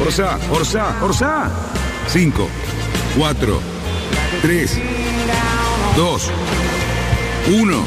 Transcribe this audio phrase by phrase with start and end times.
[0.00, 1.50] Orsa, Orsa, Orsa.
[2.08, 2.48] 5,
[3.16, 3.60] 4,
[4.42, 4.80] 3,
[5.96, 6.30] 2,
[7.60, 7.86] 1.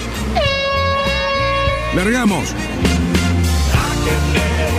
[1.96, 2.54] Largamos.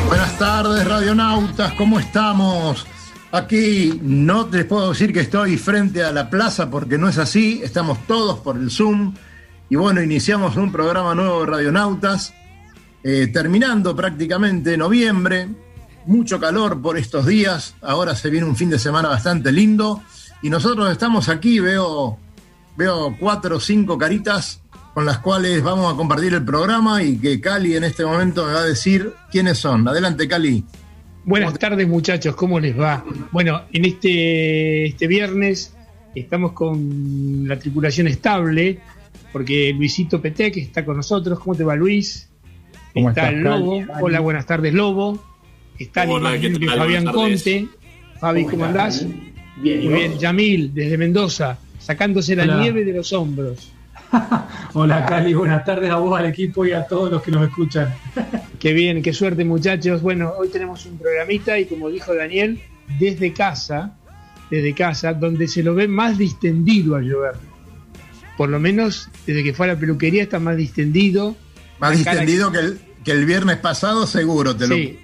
[0.09, 2.87] Buenas tardes, radionautas, ¿cómo estamos?
[3.33, 7.61] Aquí no les puedo decir que estoy frente a la plaza porque no es así,
[7.63, 9.15] estamos todos por el Zoom
[9.69, 12.33] y bueno, iniciamos un programa nuevo de radionautas,
[13.03, 15.49] eh, terminando prácticamente noviembre,
[16.07, 20.03] mucho calor por estos días, ahora se viene un fin de semana bastante lindo
[20.43, 22.19] y nosotros estamos aquí, veo,
[22.77, 24.63] veo cuatro o cinco caritas
[24.95, 28.53] con las cuales vamos a compartir el programa y que Cali en este momento me
[28.53, 29.87] va a decir quiénes son.
[29.87, 30.65] Adelante, Cali.
[31.25, 33.05] Buenas tardes muchachos, ¿cómo les va?
[33.33, 35.75] Bueno, en este, este viernes
[36.15, 38.81] estamos con la tripulación estable,
[39.33, 41.39] porque Luisito Petec está con nosotros.
[41.41, 42.31] ¿Cómo te va Luis?
[42.95, 43.79] ¿Cómo está estás, el Lobo.
[43.87, 44.03] Cali?
[44.03, 45.36] Hola, buenas tardes Lobo.
[45.79, 46.07] Está.
[46.07, 47.05] Fabián.
[47.07, 47.69] Conte.
[48.21, 49.07] Fabi, ¿cómo andás?
[49.57, 52.61] Bien, Muy bien, Yamil, desde Mendoza, sacándose la Hola.
[52.61, 53.73] nieve de los hombros.
[54.75, 57.95] Hola Cali, buenas tardes a vos, al equipo y a todos los que nos escuchan.
[58.59, 60.03] Qué bien, qué suerte muchachos.
[60.03, 62.61] Bueno, hoy tenemos un programita y como dijo Daniel,
[62.99, 63.95] desde casa,
[64.51, 67.35] desde casa, donde se lo ve más distendido a llover.
[68.37, 71.37] Por lo menos desde que fue a la peluquería está más distendido.
[71.79, 74.99] Más cara distendido que el, que el viernes pasado, seguro, te Sí,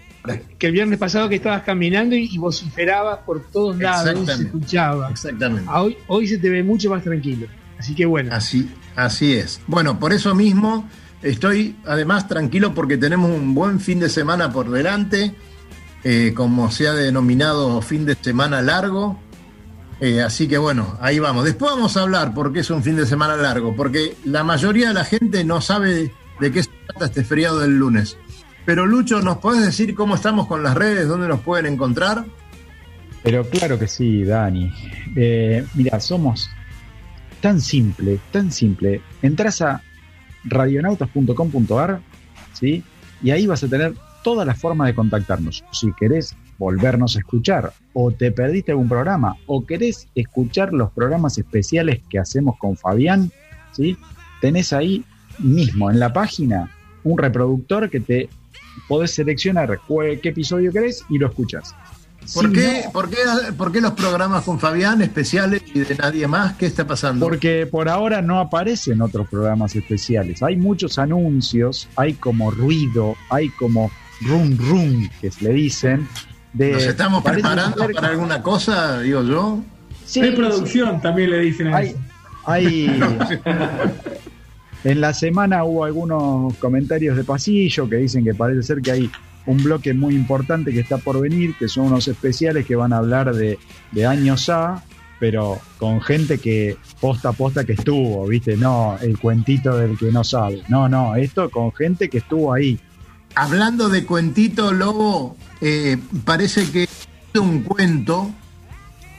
[0.59, 5.11] que el viernes pasado que estabas caminando y, y vociferabas por todos lados, se escuchaba.
[5.11, 5.69] Exactamente.
[5.73, 7.47] Hoy, hoy se te ve mucho más tranquilo.
[7.79, 9.61] Así que bueno, Así, así es.
[9.67, 10.89] Bueno, por eso mismo
[11.23, 15.35] estoy además tranquilo porque tenemos un buen fin de semana por delante,
[16.05, 19.21] eh, como se ha denominado fin de semana largo.
[20.01, 21.45] Eh, así que bueno, ahí vamos.
[21.45, 24.89] Después vamos a hablar por qué es un fin de semana largo, porque la mayoría
[24.89, 28.17] de la gente no sabe de qué se trata este feriado del lunes.
[28.65, 32.25] Pero Lucho, ¿nos podés decir cómo estamos con las redes, dónde nos pueden encontrar?
[33.23, 34.73] Pero claro que sí, Dani.
[35.17, 36.51] Eh, mira, somos
[37.41, 39.01] tan simple, tan simple.
[39.21, 39.83] Entras a
[40.45, 42.01] radionautas.com.ar,
[42.53, 42.83] ¿sí?
[43.23, 45.65] Y ahí vas a tener todas las formas de contactarnos.
[45.73, 51.39] Si querés volvernos a escuchar, o te perdiste algún programa, o querés escuchar los programas
[51.39, 53.31] especiales que hacemos con Fabián,
[53.73, 53.97] ¿sí?
[54.41, 55.05] Tenés ahí
[55.39, 56.71] mismo en la página
[57.05, 58.29] un reproductor que te
[58.89, 59.81] podés seleccionar
[60.21, 61.75] qué episodio querés y lo escuchás.
[62.35, 63.17] ¿Por, Si qué, no- por, qué,
[63.57, 66.55] ¿Por qué los programas con Fabián especiales y de nadie más?
[66.55, 67.27] ¿Qué está pasando?
[67.27, 70.41] Porque por ahora no aparecen otros programas especiales.
[70.43, 73.91] Hay muchos anuncios, hay como ruido, hay como
[74.21, 76.07] rum rum, que se le dicen.
[76.53, 79.59] De, ¿Nos estamos preparando para alguna cosa, digo yo?
[80.07, 81.99] Sí, Preproducción también le dicen a Hay, eso.
[82.45, 83.01] hay-
[84.85, 89.11] en la semana hubo algunos comentarios de pasillo que dicen que parece ser que hay
[89.47, 92.99] un bloque muy importante que está por venir, que son unos especiales que van a
[92.99, 93.59] hablar de,
[94.07, 94.83] años A,
[95.19, 98.57] pero con gente que posta a posta que estuvo, ¿viste?
[98.57, 100.63] No, el cuentito del que no sabe.
[100.69, 102.79] No, no, esto con gente que estuvo ahí.
[103.35, 107.09] Hablando de cuentito, Lobo, eh, parece que es
[107.41, 108.31] un cuento,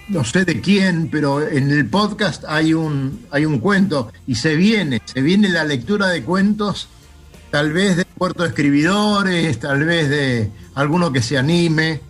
[0.09, 4.55] no sé de quién, pero en el podcast hay un, hay un cuento y se
[4.55, 6.89] viene, se viene la lectura de cuentos,
[7.51, 12.01] tal vez de Puerto Escribidores, tal vez de alguno que se anime.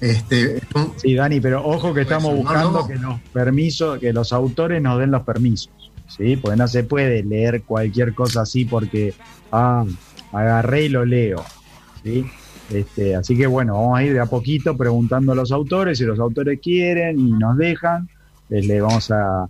[0.00, 2.86] Este, un- Sí, Dani, pero ojo que estamos Eso, buscando no.
[2.86, 5.72] que los permisos, que los autores nos den los permisos,
[6.16, 6.36] ¿sí?
[6.36, 9.12] Porque no se puede leer cualquier cosa así porque,
[9.50, 9.84] ah,
[10.32, 11.44] agarré y lo leo,
[12.04, 12.24] ¿sí?
[12.70, 16.04] Este, así que bueno, vamos a ir de a poquito preguntando a los autores, si
[16.04, 18.08] los autores quieren y nos dejan,
[18.50, 19.48] eh, le vamos a, a-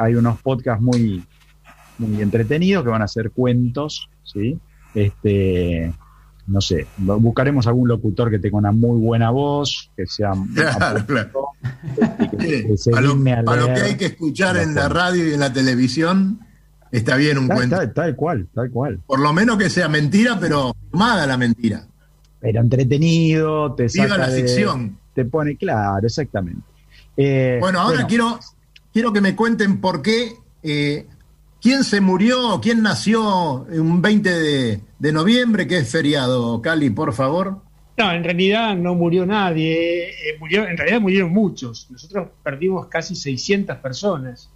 [0.00, 1.22] hay unos podcasts muy,
[1.98, 4.58] muy entretenidos que van a ser cuentos, ¿sí?
[4.94, 5.92] Este,
[6.48, 11.06] no sé, bu- buscaremos algún locutor que tenga una muy buena voz, que sea Claro,
[11.06, 11.30] claro.
[12.18, 14.74] y que- que se a, lo, digne a a lo que hay que escuchar en
[14.74, 16.40] la radio y en la televisión.
[16.92, 17.76] Está bien un Tal, cuento.
[17.76, 19.00] tal- tal cual, tal cual.
[19.06, 21.84] Por lo menos que sea mentira, pero firmada la mentira.
[22.40, 24.98] Pero entretenido, te Viva saca la de- ficción.
[25.14, 26.62] Te pone, claro, exactamente.
[27.16, 28.40] Eh, Bueno, ahora bueno, quiero,
[28.92, 31.06] quiero que me cuenten por qué, eh,
[31.62, 37.14] quién se murió, quién nació un 20 de, de noviembre, que es feriado, Cali, por
[37.14, 37.62] favor.
[37.96, 41.90] No, en realidad no murió nadie, eh, murió, en realidad murieron muchos.
[41.90, 44.50] Nosotros perdimos casi 600 personas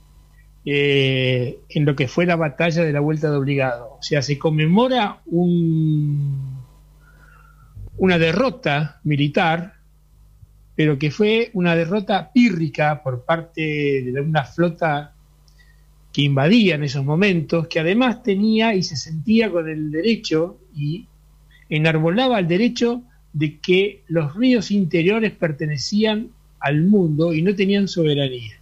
[0.67, 3.97] eh, en lo que fue la batalla de la Vuelta de Obligado.
[3.99, 6.60] O sea, se conmemora un,
[8.01, 9.75] una derrota militar,
[10.75, 13.61] pero que fue una derrota pírrica por parte
[14.03, 15.13] de una flota
[16.11, 21.07] que invadía en esos momentos, que además tenía y se sentía con el derecho y
[21.69, 23.03] enarbolaba el derecho
[23.35, 28.55] de que los ríos interiores pertenecían al mundo y no tenían soberanía.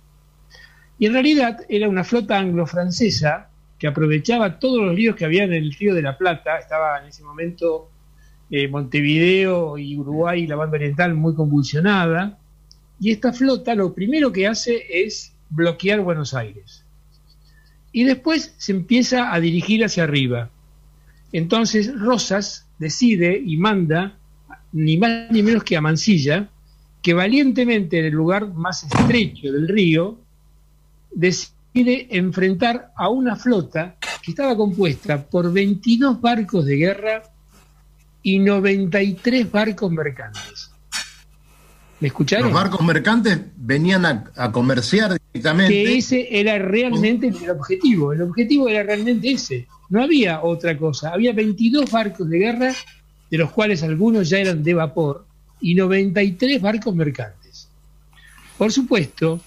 [0.99, 5.53] Y en realidad era una flota anglo-francesa que aprovechaba todos los ríos que había en
[5.53, 7.89] el río de la Plata, estaba en ese momento
[8.51, 12.39] eh, Montevideo y Uruguay, la banda oriental muy convulsionada,
[13.01, 16.85] y esta flota lo primero que hace es bloquear Buenos Aires.
[17.93, 20.51] Y después se empieza a dirigir hacia arriba.
[21.33, 24.17] Entonces Rosas decide y manda,
[24.73, 26.49] ni más ni menos que a Mansilla,
[27.03, 30.19] que valientemente en el lugar más estrecho del río,
[31.15, 37.23] decide enfrentar a una flota que estaba compuesta por 22 barcos de guerra
[38.23, 40.71] y 93 barcos mercantes.
[42.01, 42.47] ¿Me escucharon?
[42.47, 45.73] Los barcos mercantes venían a, a comerciar directamente.
[45.73, 48.13] que ese era realmente el objetivo.
[48.13, 49.67] El objetivo era realmente ese.
[49.89, 51.11] No había otra cosa.
[51.13, 52.75] Había 22 barcos de guerra,
[53.31, 55.27] de los cuales algunos ya eran de vapor,
[55.61, 57.69] y 93 barcos mercantes.
[58.57, 59.41] Por supuesto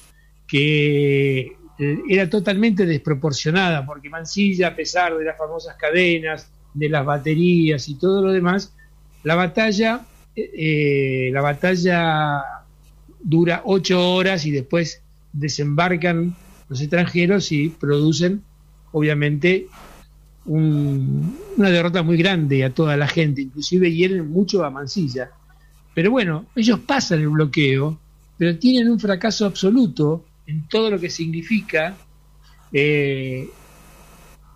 [0.46, 7.06] que eh, era totalmente desproporcionada, porque Mansilla, a pesar de las famosas cadenas, de las
[7.06, 8.74] baterías y todo lo demás,
[9.24, 10.02] la batalla,
[10.36, 12.42] eh, la batalla
[13.24, 15.02] dura ocho horas y después
[15.34, 16.36] desembarcan
[16.70, 18.42] los extranjeros y producen,
[18.92, 19.68] obviamente,
[20.46, 25.30] un- una derrota muy grande a toda la gente, inclusive hieren mucho a Mansilla.
[25.94, 28.00] Pero bueno, ellos pasan el bloqueo,
[28.38, 31.96] pero tienen un fracaso absoluto en todo lo que significa
[32.74, 33.50] eh,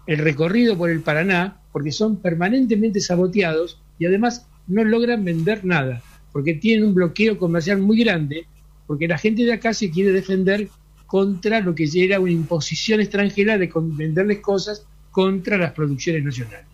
[0.07, 6.01] el recorrido por el Paraná, porque son permanentemente saboteados y además no logran vender nada,
[6.31, 8.47] porque tienen un bloqueo comercial muy grande,
[8.87, 10.69] porque la gente de acá se quiere defender
[11.05, 16.65] contra lo que era una imposición extranjera de venderles cosas contra las producciones nacionales.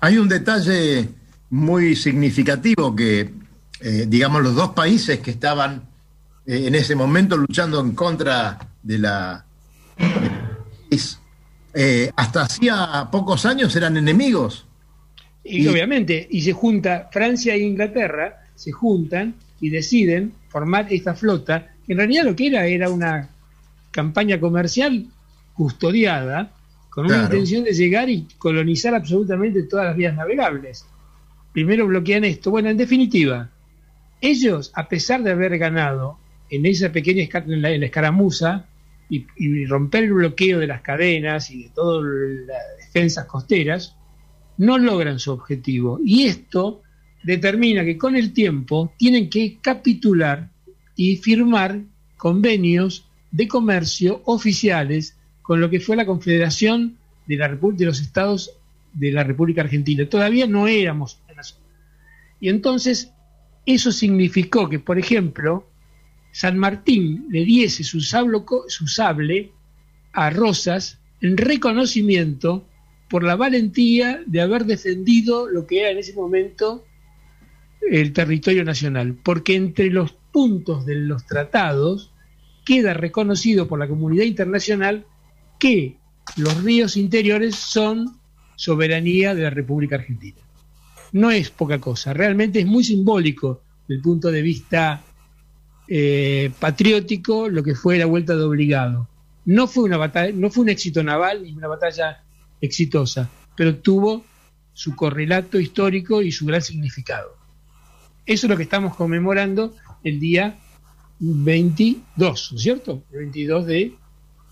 [0.00, 1.08] Hay un detalle
[1.48, 3.30] muy significativo que,
[3.80, 5.88] eh, digamos, los dos países que estaban
[6.44, 9.46] eh, en ese momento luchando en contra de la...
[10.90, 11.18] es,
[11.80, 14.66] eh, hasta hacía pocos años eran enemigos.
[15.44, 21.14] Y, Y- obviamente, y se junta Francia e Inglaterra, se juntan y deciden formar esta
[21.14, 23.28] flota, que en realidad lo que era era una
[23.92, 25.06] campaña comercial
[25.54, 26.52] custodiada,
[26.90, 27.34] con una Claro.
[27.34, 30.84] intención de llegar y colonizar absolutamente todas las vías navegables.
[31.52, 32.50] Primero bloquean esto.
[32.50, 33.50] Bueno, en definitiva,
[34.20, 36.18] ellos, a pesar de haber ganado
[36.50, 38.64] en esa pequeña esca- en la, en la escaramuza
[39.08, 42.04] y, romper el bloqueo de las cadenas y de todas
[42.46, 43.96] las defensas costeras,
[44.56, 45.98] no logran su objetivo.
[46.04, 46.82] Y esto
[47.22, 50.50] determina que con el tiempo tienen que capitular
[50.96, 51.80] y firmar
[52.16, 58.52] convenios de comercio oficiales con lo que fue la Confederación de, la de los Estados
[58.92, 60.08] de la República Argentina.
[60.08, 61.60] Todavía no éramos una nación.
[62.40, 63.12] Y entonces
[63.64, 65.67] eso significó que, por ejemplo,
[66.38, 69.50] San Martín le diese su, sable
[70.12, 72.64] a Rosas en reconocimiento
[73.10, 76.84] por la valentía de haber defendido lo que era en ese momento
[77.90, 82.12] el territorio nacional, porque entre los puntos de los tratados
[82.64, 85.06] queda reconocido por la comunidad internacional
[85.58, 85.96] que
[86.36, 88.16] los ríos interiores son
[88.54, 90.38] soberanía de la República Argentina.
[91.10, 95.02] No es poca cosa, realmente es muy simbólico desde el punto de vista
[95.88, 99.08] eh, patriótico lo que fue la vuelta de obligado.
[99.46, 102.22] No fue una batalla, no fue un éxito naval ni una batalla
[102.60, 104.24] exitosa, pero tuvo
[104.74, 107.36] su correlato histórico y su gran significado.
[108.26, 110.58] Eso es lo que estamos conmemorando el día
[111.20, 113.02] 22, ¿no es cierto?
[113.10, 113.94] El 22 de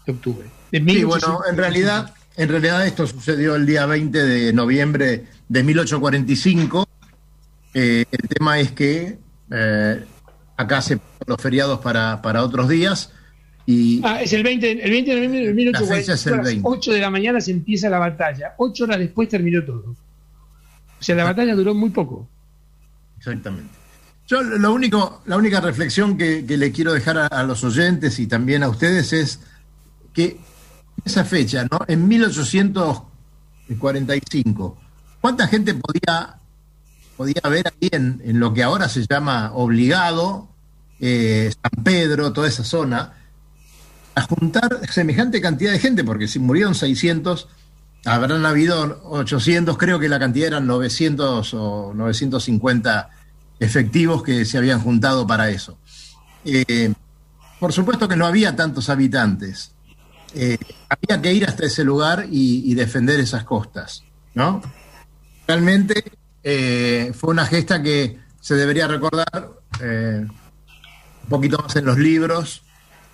[0.08, 0.48] octubre.
[0.72, 1.08] de Sí, 1845.
[1.08, 6.88] bueno, en realidad, en realidad esto sucedió el día 20 de noviembre de 1845.
[7.74, 9.18] Eh, el tema es que
[9.50, 10.04] eh,
[10.56, 13.12] acá se los feriados para, para otros días
[13.66, 16.42] Y Ah, es el 20, el 20 de noviembre de La fecha es el 1840.
[16.42, 16.62] 20.
[16.68, 18.54] 8 de la mañana se empieza la batalla.
[18.58, 19.96] 8 horas después terminó todo.
[20.98, 22.26] O sea, la batalla duró muy poco.
[23.18, 23.70] Exactamente.
[24.28, 28.18] Yo lo único, la única reflexión que, que le quiero dejar a, a los oyentes
[28.18, 29.40] y también a ustedes es
[30.12, 30.36] que
[31.04, 31.78] esa fecha, ¿no?
[31.86, 34.78] En 1845,
[35.20, 36.36] ¿cuánta gente podía,
[37.16, 40.48] podía haber ahí en, en lo que ahora se llama obligado,
[41.00, 43.14] eh, San Pedro, toda esa zona,
[44.14, 46.04] a juntar semejante cantidad de gente?
[46.04, 47.48] Porque si murieron 600,
[48.04, 53.10] habrán habido 800, creo que la cantidad eran 900 o 950
[53.58, 55.78] efectivos que se habían juntado para eso.
[56.44, 56.92] Eh,
[57.58, 59.72] por supuesto que no había tantos habitantes.
[60.34, 64.60] Eh, había que ir hasta ese lugar y, defender esas costas, ¿no?
[65.48, 66.04] Realmente
[67.14, 69.52] fue una gesta que se debería recordar
[71.26, 72.62] un poquito más en los libros.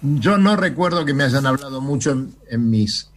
[0.02, 3.10] Yo no recuerdo que me hayan hablado mucho en, en mis,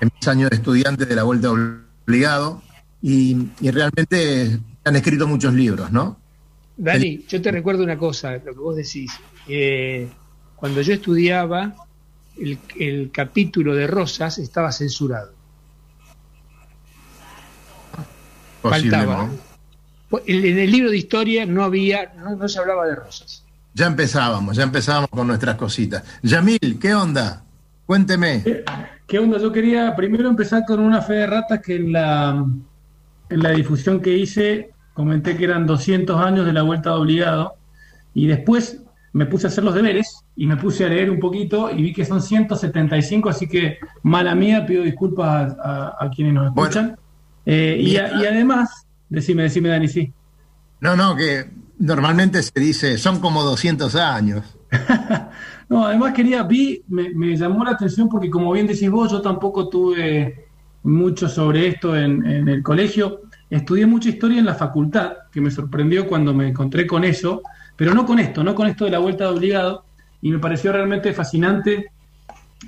[0.00, 2.62] en mis años de estudiante de la vuelta obligado
[3.02, 6.18] y, y realmente han escrito muchos libros, ¿no?
[6.76, 9.12] Dani, yo te recuerdo una cosa, lo que vos decís.
[9.48, 10.08] Eh,
[10.54, 11.74] cuando yo estudiaba,
[12.38, 15.32] el, el capítulo de Rosas estaba censurado.
[18.62, 19.26] Posible, Faltaba.
[19.26, 20.20] ¿no?
[20.26, 23.44] En en el libro de historia no había, no, no se hablaba de Rosas.
[23.78, 26.02] Ya empezábamos, ya empezábamos con nuestras cositas.
[26.22, 27.44] Yamil, ¿qué onda?
[27.86, 28.42] Cuénteme.
[29.06, 29.38] ¿Qué onda?
[29.38, 32.44] Yo quería primero empezar con una fe de ratas que en la,
[33.30, 37.54] en la difusión que hice comenté que eran 200 años de la vuelta de obligado
[38.14, 38.82] y después
[39.12, 41.92] me puse a hacer los deberes y me puse a leer un poquito y vi
[41.92, 46.68] que son 175, así que mala mía, pido disculpas a, a- a quienes nos Bueno.
[46.68, 46.96] escuchan.
[47.46, 50.12] Eh, y, a- y además, decime, decime Dani, sí.
[50.80, 54.44] No, no, que normalmente se dice, son como 200 años.
[55.70, 59.68] No, además quería, vi, me, llamó la atención porque como bien decís vos, yo tampoco
[59.68, 60.46] tuve
[60.82, 63.20] mucho sobre esto en, el colegio.
[63.50, 67.42] Estudié mucha historia en la facultad, que me sorprendió cuando me encontré con eso,
[67.76, 69.84] pero no con esto, no con esto de la vuelta de obligado,
[70.22, 71.90] y me pareció realmente fascinante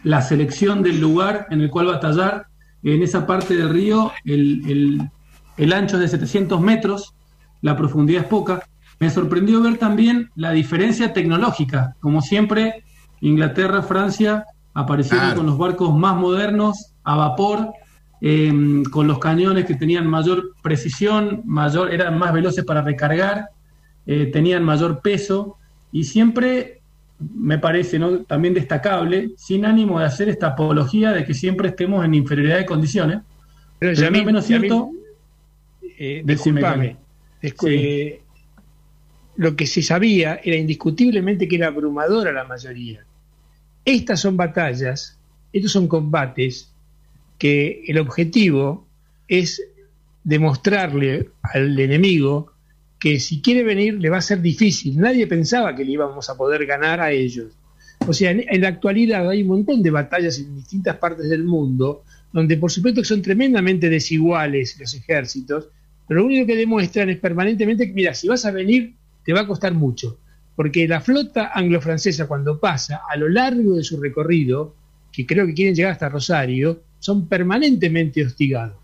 [0.05, 2.49] la selección del lugar en el cual batallar.
[2.83, 5.11] En esa parte del río, el, el-
[5.57, 7.14] el ancho es de 700 metros,
[7.62, 8.62] la profundidad es poca.
[9.00, 11.97] Me sorprendió ver también la diferencia tecnológica.
[12.00, 12.85] Como siempre,
[13.23, 15.37] Inglaterra, Francia aparecieron Claro.
[15.38, 17.73] con los barcos más modernos, a vapor,
[18.21, 18.52] eh,
[18.92, 23.49] con los cañones que tenían mayor precisión, mayor, eran más veloces para recargar,
[24.07, 25.57] eh, tenían mayor peso
[25.90, 26.80] y siempre
[27.19, 28.19] me parece ¿no?
[28.21, 32.66] también destacable, sin ánimo de hacer esta apología de que siempre estemos en inferioridad de
[32.66, 33.21] condiciones,
[33.78, 34.90] Pero pero menos cierto,
[35.99, 36.99] eh, discúlpame.
[37.42, 38.20] Sí.
[39.41, 43.07] Lo que se sabía era indiscutiblemente que era abrumadora la mayoría.
[43.87, 45.19] Estas son batallas,
[45.51, 46.71] estos son combates
[47.39, 48.87] que el objetivo
[49.29, 49.63] es
[50.25, 52.53] demostrarle al enemigo
[52.99, 55.01] que si quiere venir le va a ser difícil.
[55.01, 57.47] Nadie pensaba que le íbamos a poder ganar a ellos.
[58.07, 61.45] O sea, en, en la actualidad hay un montón de batallas en distintas partes del
[61.45, 65.71] mundo, donde por supuesto que son tremendamente desiguales los ejércitos,
[66.07, 69.41] pero lo único que demuestran es permanentemente que, mira, si vas a venir, te va
[69.41, 70.19] a costar mucho.
[70.57, 74.75] Porque la flota anglo-francesa, cuando pasa a lo largo de su recorrido,
[75.12, 78.81] que creo que quieren llegar hasta Rosario, son permanentemente hostigados.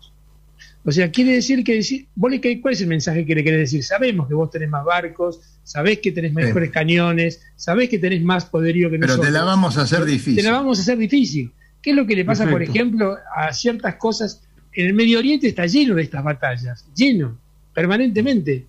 [0.83, 3.59] O sea, quiere decir que decir, vos le ¿cuál es el mensaje que le querés
[3.59, 3.83] decir?
[3.83, 8.45] Sabemos que vos tenés más barcos, sabés que tenés mejores cañones, sabés que tenés más
[8.45, 9.27] poderío que Pero nosotros.
[9.27, 10.45] te la vamos a hacer Te difícil.
[10.45, 11.51] la vamos a hacer difícil.
[11.81, 14.41] ¿Qué es lo que le pasa, por ejemplo, a ciertas cosas?
[14.71, 17.37] En el Medio Oriente está lleno de estas batallas, lleno,
[17.73, 18.65] permanentemente.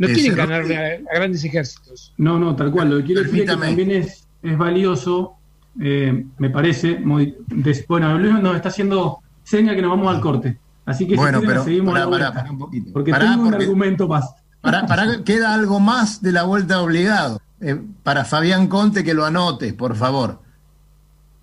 [0.00, 2.14] No Ese quieren ganarle a, a grandes ejércitos.
[2.16, 2.88] No, no, tal cual.
[2.90, 5.34] Lo que quiero decir es que también es, es valioso,
[5.80, 6.98] eh, me parece.
[6.98, 10.58] muy- des- bueno, Luis nos está haciendo seña que nos vamos al corte.
[10.86, 12.40] Así que Bueno, si quieren, pero seguimos pará, la pará, vuelta.
[12.40, 12.92] pará un poquito.
[12.94, 14.30] Porque Pará, tengo un argumento más.
[14.62, 17.40] Para, para- queda algo más de la vuelta obligado.
[17.60, 20.40] Eh, para Fabián Conte que lo anote, por favor.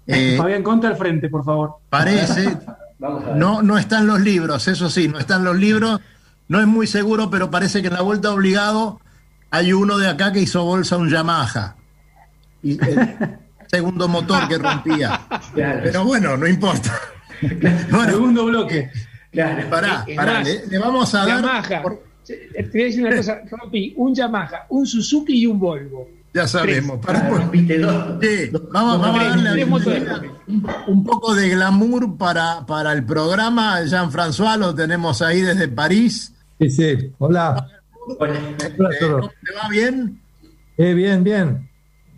[0.07, 1.75] Eh, Fabián, contra al frente, por favor.
[1.89, 2.57] parece,
[3.35, 5.99] no, no están los libros, eso sí, no están los libros.
[6.47, 8.99] No es muy seguro, pero parece que en la vuelta obligado
[9.51, 11.75] hay uno de acá que hizo bolsa un Yamaha.
[12.63, 13.37] Y el
[13.67, 15.21] segundo motor que rompía.
[15.53, 15.79] Claro.
[15.83, 16.93] Pero bueno, no importa.
[17.91, 18.89] Bueno, Segundo bloque.
[19.31, 19.69] Claro.
[19.69, 21.41] pará, pará, le, le vamos a dar.
[21.41, 21.81] Yamaha.
[21.83, 26.07] por- Te voy a decir una cosa, Rompi, un Yamaha, un Suzuki y un Volvo.
[26.33, 26.97] ya sabemos.
[26.99, 27.15] por-.
[27.15, 29.65] Sí, vamos, vamos a darle
[30.87, 33.81] un poco de glamour para, para el programa.
[33.83, 36.33] Jean-François lo tenemos ahí desde París.
[36.59, 37.11] Sí, sí.
[37.19, 37.67] Hola.
[38.19, 38.39] Hola.
[38.77, 39.19] Hola a Eh, todos.
[39.21, 40.19] ¿cómo te va bien?
[40.77, 41.69] Eh, bien, bien.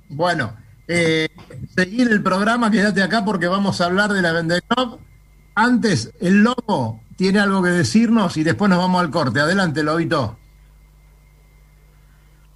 [0.09, 0.55] Bueno,
[0.91, 1.27] Eh,
[1.75, 4.97] seguir el programa, quédate acá porque vamos a hablar de la Vendeclub.
[5.53, 9.39] Antes, el Lobo tiene algo que decirnos y después nos vamos al corte.
[9.39, 10.39] Adelante, Lobito.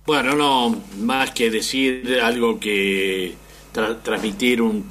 [0.07, 3.35] Bueno, no, más que decir algo que
[3.71, 4.83] tra- transmitir un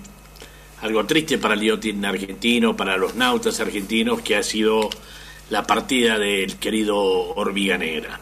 [0.80, 4.88] algo triste para el yachting argentino, para los nautas argentinos, que ha sido
[5.52, 8.18] la partida del querido Hormiga Negra.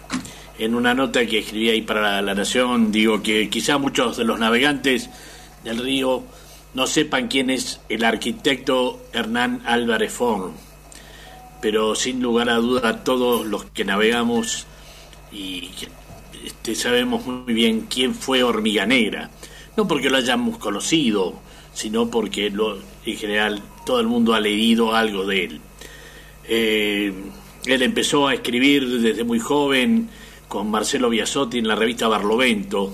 [0.59, 4.41] En una nota que escribí ahí para La Nación, digo que quizá muchos de los
[4.41, 5.09] navegantes
[5.63, 6.25] del río
[6.75, 10.55] no sepan quién es el arquitecto Hernán Álvarez Forn,
[11.63, 14.67] pero sin lugar a duda todos los que navegamos
[15.31, 15.71] y
[16.45, 19.31] este, sabemos muy bien quién fue Hormiga Negra.
[19.77, 21.35] No porque lo hayamos conocido,
[21.75, 25.61] sino porque lo, en general todo el mundo ha leído algo de él.
[26.53, 27.13] Eh,
[27.65, 30.09] él empezó a escribir desde muy joven
[30.49, 32.93] con Marcelo Biasotti en la revista Barlovento.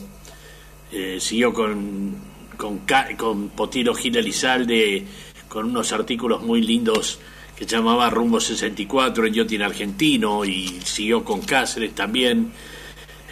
[0.92, 2.14] Eh, siguió con,
[2.58, 2.82] con,
[3.16, 5.06] con Potiro Gil Elizalde
[5.48, 7.18] con unos artículos muy lindos
[7.56, 12.52] que llamaba Rumbo 64 en Yotin Argentino y siguió con Cáceres también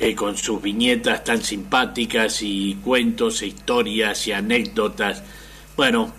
[0.01, 5.23] eh, con sus viñetas tan simpáticas y cuentos e historias y anécdotas.
[5.77, 6.15] Bueno,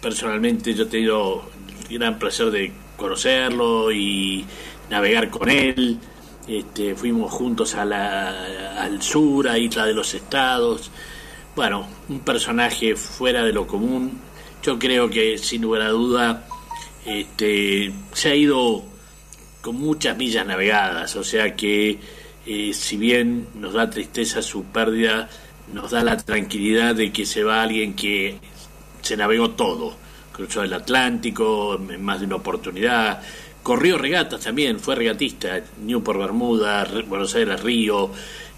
[0.00, 1.50] personalmente yo he tenido
[1.90, 4.44] el gran placer de conocerlo y
[4.88, 5.98] navegar con él.
[6.46, 10.90] Este, fuimos juntos a la, al sur, a Isla de los Estados.
[11.54, 14.20] Bueno, un personaje fuera de lo común.
[14.62, 16.46] Yo creo que sin lugar a duda
[17.04, 18.82] este, se ha ido
[19.60, 21.98] con muchas millas navegadas, o sea que
[22.46, 25.28] eh, si bien nos da tristeza su pérdida,
[25.72, 28.38] nos da la tranquilidad de que se va alguien que
[29.02, 29.96] se navegó todo,
[30.32, 33.22] cruzó el Atlántico en más de una oportunidad,
[33.62, 38.10] corrió regatas también, fue regatista, Newport Bermuda, Buenos Aires Río,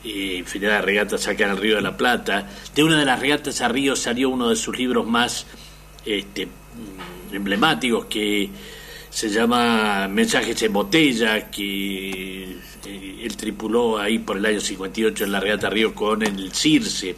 [0.04, 2.48] eh, infinidad de regatas acá en el Río de la Plata.
[2.74, 5.46] De una de las regatas a Río salió uno de sus libros más
[6.04, 8.50] este, mm, emblemáticos que
[9.10, 15.32] se llama Mensajes en Botella, que eh, él tripuló ahí por el año 58 en
[15.32, 17.14] la regata Río con el Circe.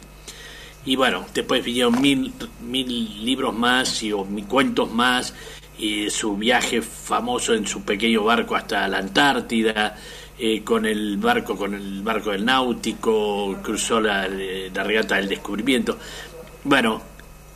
[0.87, 5.33] Y bueno, después vinieron mil, mil libros más y o mil cuentos más,
[5.77, 9.97] y su viaje famoso en su pequeño barco hasta la Antártida,
[10.39, 15.27] eh, con el barco, con el barco del náutico, cruzó la, eh, la regata del
[15.27, 15.97] descubrimiento.
[16.63, 17.01] Bueno,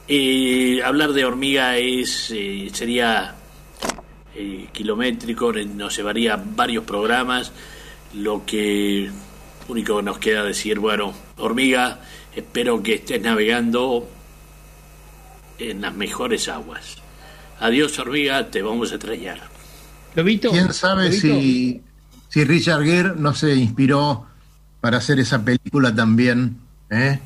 [0.10, 3.34] eh, hablar de hormiga es eh, sería
[4.36, 7.54] eh, kilométrico, nos llevaría varios programas,
[8.14, 9.10] lo que
[9.70, 12.02] único que nos queda decir, bueno, hormiga,
[12.36, 14.10] espero que estés navegando
[15.60, 16.98] en las mejores aguas.
[17.60, 19.40] Adiós, hormiga, te vamos a extrañar.
[20.16, 20.52] Lobito.
[20.52, 21.82] ¿Quién sabe Lobito, si,
[22.30, 24.26] si Richard Gere no se inspiró
[24.80, 26.58] para hacer esa película también?
[26.90, 27.20] ¿eh?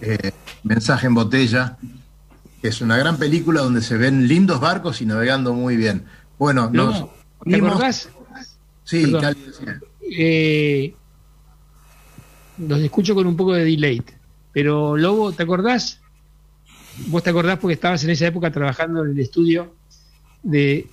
[0.00, 0.32] Eh,
[0.64, 1.76] Mensaje en botella,
[2.62, 6.04] que es una gran película donde se ven lindos barcos y navegando muy bien.
[6.38, 8.08] Bueno, nos Lobo, ¿Te unimos- acordás?
[8.84, 9.20] Sí, Perdón.
[9.22, 9.80] Cali decía.
[10.16, 10.94] Eh,
[12.58, 14.02] los escucho con un poco de delay.
[14.54, 16.00] Pero, Lobo, ¿te acordás?
[17.08, 19.74] Vos te acordás porque estabas en esa época trabajando en el estudio
[20.42, 20.86] de.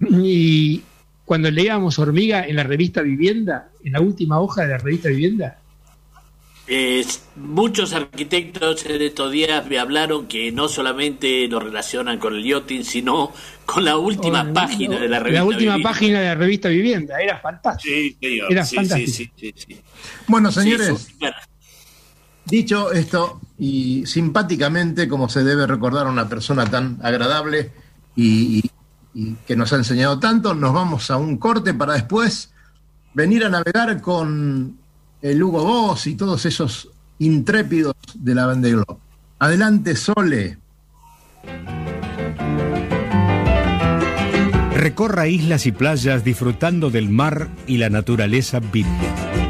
[0.00, 0.82] Y
[1.24, 5.58] cuando leíamos Hormiga en la revista Vivienda, en la última hoja de la revista Vivienda,
[6.66, 7.04] Eh,
[7.36, 12.84] muchos arquitectos en estos días me hablaron que no solamente lo relacionan con el yachting,
[12.84, 13.34] sino
[13.66, 15.40] con la última página de la revista.
[15.40, 15.90] La última Vivienda.
[15.90, 17.94] página de la revista Vivienda, era fantástico.
[17.94, 18.50] Sí, señor.
[18.50, 19.32] Era sí, sí, fantástico.
[19.36, 19.80] sí, sí, sí.
[20.26, 21.14] Bueno, señores,
[22.44, 27.72] dicho esto, y simpáticamente, como se debe recordar a una persona tan agradable
[28.16, 28.62] y,
[29.46, 32.50] que nos ha enseñado tanto, nos vamos a un corte para después
[33.14, 34.76] venir a navegar con
[35.22, 38.76] el Hugo Boss y todos esos intrépidos de la Vendée
[39.38, 40.58] Adelante, Sole.
[44.74, 49.43] Recorra islas y playas disfrutando del mar y la naturaleza virgen.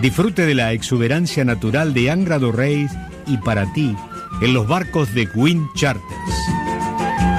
[0.00, 2.92] Disfrute de la exuberancia natural de Angra do Reis
[3.26, 3.96] y para ti
[4.40, 6.06] en los barcos de Wind Charters.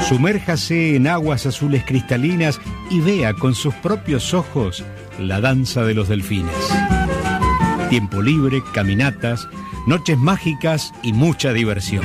[0.07, 4.83] Sumérjase en aguas azules cristalinas y vea con sus propios ojos
[5.19, 6.55] la danza de los delfines.
[7.89, 9.47] Tiempo libre, caminatas,
[9.85, 12.03] noches mágicas y mucha diversión.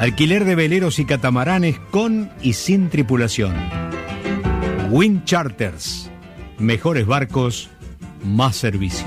[0.00, 3.54] Alquiler de veleros y catamaranes con y sin tripulación.
[4.90, 6.10] Wind Charters.
[6.58, 7.68] Mejores barcos,
[8.24, 9.06] más servicio.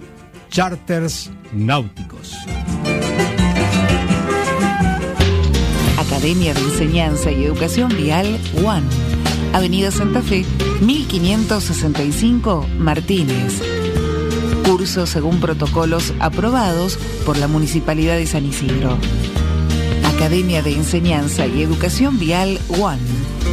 [0.51, 2.33] Charters Náuticos.
[5.97, 8.85] Academia de Enseñanza y Educación Vial One.
[9.53, 10.43] Avenida Santa Fe,
[10.81, 13.61] 1565 Martínez.
[14.65, 18.97] Cursos según protocolos aprobados por la Municipalidad de San Isidro.
[20.03, 22.99] Academia de Enseñanza y Educación Vial One.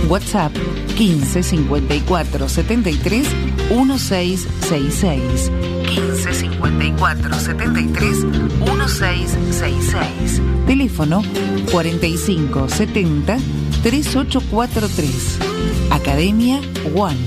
[0.09, 0.53] WhatsApp
[0.97, 3.29] 15 54 73
[3.71, 5.51] 1666.
[5.87, 10.43] 15 54 73 1666.
[10.67, 11.23] Teléfono
[11.71, 13.39] 45 70
[13.83, 15.39] 3843.
[15.91, 16.61] Academia
[16.95, 17.19] One.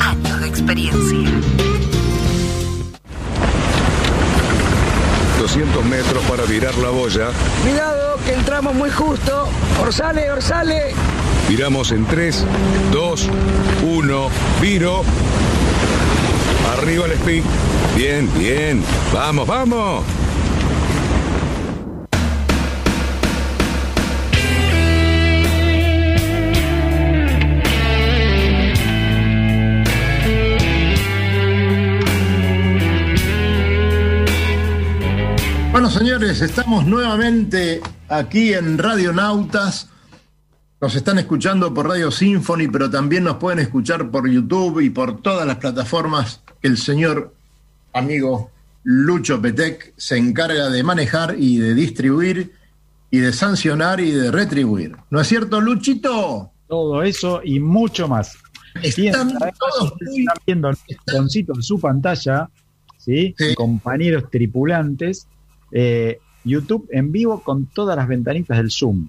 [0.00, 1.30] Años de experiencia.
[5.42, 7.30] 200 metros para virar la boya.
[7.62, 9.48] Cuidado, que entramos muy justo.
[9.80, 10.94] Orsale, orsale.
[11.48, 12.44] Viramos en 3,
[12.92, 13.28] 2,
[13.82, 14.28] 1,
[14.60, 15.02] viro.
[16.70, 17.42] Arriba el speed.
[17.96, 18.82] Bien, bien.
[19.12, 20.04] Vamos, vamos.
[35.72, 39.91] Bueno, señores, estamos nuevamente aquí en Radio Nautas.
[40.82, 45.22] Nos están escuchando por Radio Symphony, pero también nos pueden escuchar por YouTube y por
[45.22, 47.32] todas las plataformas que el señor
[47.92, 48.50] amigo
[48.82, 52.50] Lucho Petec se encarga de manejar y de distribuir
[53.12, 54.96] y de sancionar y de retribuir.
[55.10, 56.50] ¿No es cierto, Luchito?
[56.66, 58.36] Todo eso y mucho más.
[58.82, 62.48] Están todos ustedes muy- están viendo el botoncito en su pantalla,
[62.98, 63.34] ¿sí?
[63.38, 63.54] Sí.
[63.54, 65.28] Compañeros tripulantes,
[65.70, 69.06] eh, YouTube en vivo con todas las ventanitas del Zoom.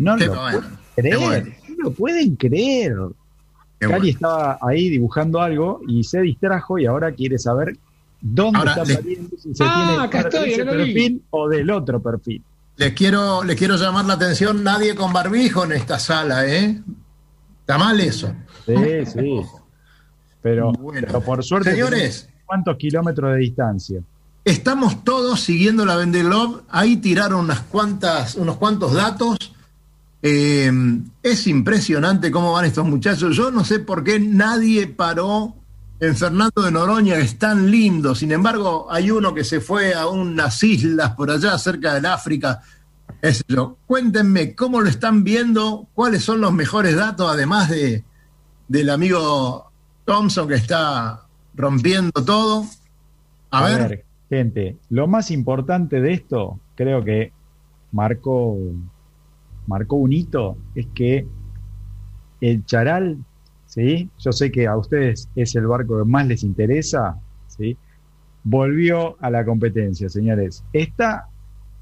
[0.00, 1.50] No Qué lo bueno, pueden creer, bueno.
[1.68, 2.96] no lo pueden creer.
[3.78, 4.06] Qué Cali bueno.
[4.06, 7.76] estaba ahí dibujando algo y se distrajo y ahora quiere saber
[8.20, 10.68] dónde Ahora, está le- saliendo, si se Ah, tiene de estoy, ese vi.
[10.70, 12.42] perfil o del otro perfil.
[12.76, 16.80] Les quiero, les quiero llamar la atención, nadie con barbijo en esta sala, ¿eh?
[17.60, 18.32] Está mal eso.
[18.66, 18.74] Sí,
[19.06, 19.40] sí.
[20.42, 21.06] Pero, Bueno.
[21.08, 22.28] pero por suerte, Señores.
[22.46, 24.00] ¿cuántos kilómetros de distancia?
[24.46, 26.24] Estamos todos siguiendo la Vendée
[26.70, 29.36] Ahí tiraron unas cuantas, unos cuantos datos.
[30.22, 30.70] Eh,
[31.22, 33.36] es impresionante cómo van estos muchachos.
[33.36, 35.56] Yo no sé por qué nadie paró
[36.00, 38.14] en Fernando de Noroña, que es tan lindo.
[38.14, 42.60] Sin embargo, hay uno que se fue a unas islas por allá cerca del África.
[43.22, 43.76] sé yo.
[43.86, 48.04] Cuéntenme cómo lo están viendo, cuáles son los mejores datos, además de,
[48.66, 49.70] del amigo
[50.04, 52.64] Thompson que está rompiendo todo.
[53.50, 54.04] A, ver.
[54.28, 57.32] gente, lo más importante de esto, creo que
[57.92, 58.56] marcó,
[59.70, 61.24] marcó un hito, es que
[62.40, 63.18] el Charal,
[63.66, 64.10] ¿sí?
[64.18, 67.76] Yo sé que a ustedes es el barco que más les interesa, ¿sí?
[68.42, 70.64] Volvió a la competencia, señores.
[70.72, 71.28] Está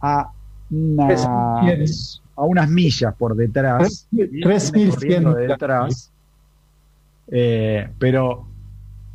[0.03, 0.31] a
[0.71, 4.07] unas, a unas millas por detrás.
[4.11, 4.27] ¿sí?
[4.27, 6.13] Viene 3.100 corriendo de detrás.
[7.29, 8.47] Eh, pero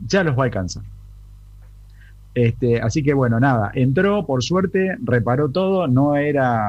[0.07, 0.83] ya los va a alcanzar.
[2.33, 6.59] Este, así que bueno, nada, entró, por suerte, reparó todo, no era,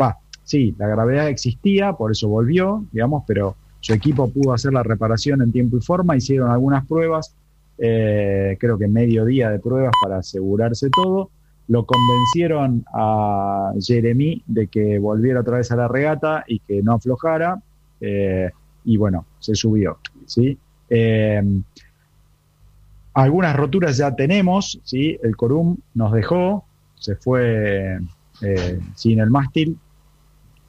[0.00, 4.82] va, sí, la gravedad existía, por eso volvió, digamos, pero su equipo pudo hacer la
[4.82, 7.34] reparación en tiempo y forma, hicieron algunas pruebas,
[7.76, 11.30] eh, creo que medio día de pruebas para asegurarse todo,
[11.68, 16.94] lo convencieron a Jeremy de que volviera otra vez a la regata y que no
[16.94, 17.60] aflojara,
[18.00, 18.50] eh,
[18.84, 20.56] y bueno, se subió, ¿sí?
[20.88, 21.42] Eh,
[23.14, 25.18] algunas roturas ya tenemos, ¿sí?
[25.22, 27.98] El Corum nos dejó, se fue
[28.42, 29.78] eh, sin el mástil.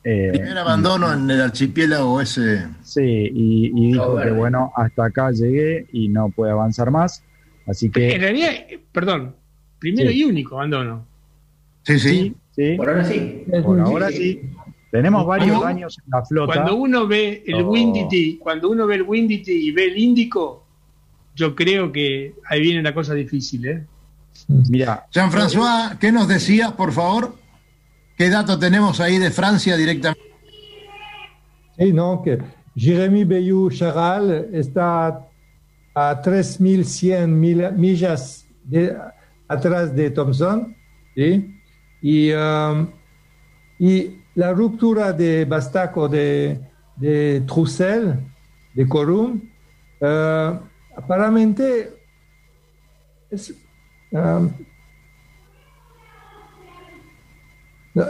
[0.04, 2.66] Eh, Primer abandono en el archipiélago ese.
[2.82, 7.24] Sí, y, y dijo que bueno, hasta acá llegué y no puede avanzar más.
[7.66, 9.36] Así En que realidad, eh, perdón,
[9.80, 10.20] primero Sí.
[10.22, 11.06] y único abandono.
[11.84, 12.10] Sí, sí.
[12.10, 13.44] sí, sí, Por ahora sí.
[13.64, 14.42] por ahora sí.
[14.92, 16.54] Tenemos varios Cuando- años en la flota.
[16.54, 17.72] Cuando uno ve el Oh.
[17.72, 20.66] Windy Tea, cuando uno ve el Windy Tea y ve el Índico,
[21.36, 23.84] yo creo que ahí viene la cosa difícil, ¿eh?
[24.70, 27.36] Mira, Jean-François, ¿qué nos decías, por favor?
[28.18, 30.22] ¿Qué dato tenemos ahí de Francia directamente?
[31.78, 32.40] Sí, no, que
[32.76, 35.28] Jérémy Bayou Charal está
[35.94, 38.96] a 3.100 mil- millas de-
[39.48, 40.76] atrás de Thompson.
[41.16, 42.88] Y, um,
[43.80, 46.60] y la ruptura de Bastaco de,
[46.96, 48.20] de Troussel,
[48.76, 49.42] de Corum,
[50.02, 50.60] uh,
[50.96, 51.90] aparentemente
[53.32, 53.52] es,
[54.12, 54.50] um,
[57.98, 58.06] no,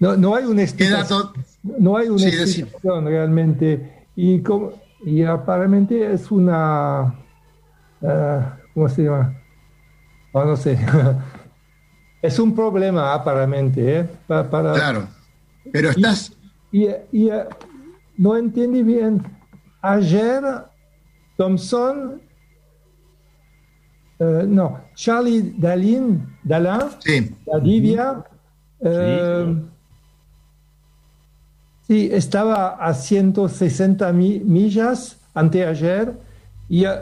[0.00, 4.06] no, no hay un ¿Qué dato, no hay una Sí, explicación realmente.
[4.16, 4.72] Y, como,
[5.04, 7.14] y aparentemente es una.
[8.02, 9.34] ah, ¿Cómo se llama?
[10.32, 10.78] Oh, no sé.
[12.22, 14.00] es un problema aparentemente.
[14.00, 14.08] ¿eh?
[14.26, 15.08] Pa- para, Claro.
[15.72, 16.32] Pero estás.
[16.72, 17.44] Y, y, eh,
[18.16, 19.22] no entendí bien.
[19.80, 20.42] Ayer,
[21.36, 22.20] Thompson.
[24.18, 27.30] eh, no, Charlie Dalin, Dalin, Sí.
[27.46, 28.24] Davivia.
[28.80, 29.54] Eh,
[31.86, 36.12] sí, estaba a 160 mi- millas anteayer.
[36.68, 36.98] Y, eh,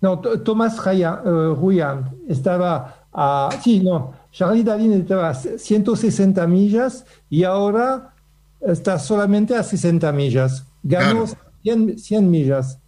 [0.00, 3.48] no, T- Thomas Ryan, eh, Ruyan estaba a.
[3.62, 8.14] Sí, no, Charlie Dalin estaba a 160 millas y ahora
[8.60, 10.64] está solamente a 60 millas.
[10.82, 11.40] Ganó Claro.
[11.62, 12.78] 100, 100 millas.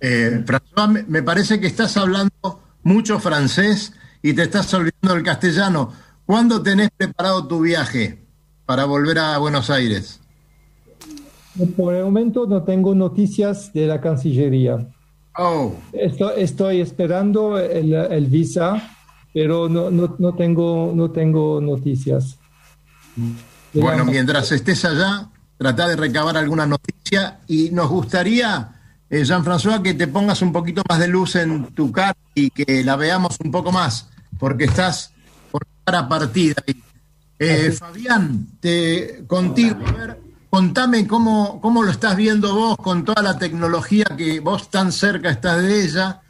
[0.00, 2.30] Eh, François, me- me parece que estás hablando
[2.82, 5.92] mucho francés y te estás olvidando el castellano.
[6.30, 8.22] ¿Cuándo tenés preparado tu viaje
[8.64, 10.20] para volver a Buenos Aires?
[11.76, 14.76] Por el momento no tengo noticias de la Cancillería.
[15.36, 18.80] Oh, Esto- estoy esperando el, el visa,
[19.34, 22.38] pero no, no, no tengo, no tengo noticias.
[23.74, 29.94] bueno, mientras estés allá, trata de recabar alguna noticia y nos gustaría, eh, Jean-François, que
[29.94, 33.50] te pongas un poquito más de luz en tu cara y que la veamos un
[33.50, 35.12] poco más, porque estás
[35.50, 36.54] por cara partida.
[36.66, 36.82] ahí.
[37.38, 40.18] Eh, Fabián, te, contigo, a ver,
[40.50, 45.30] contame cómo, cómo lo estás viendo vos con toda la tecnología que vos tan cerca
[45.30, 46.20] estás de ella.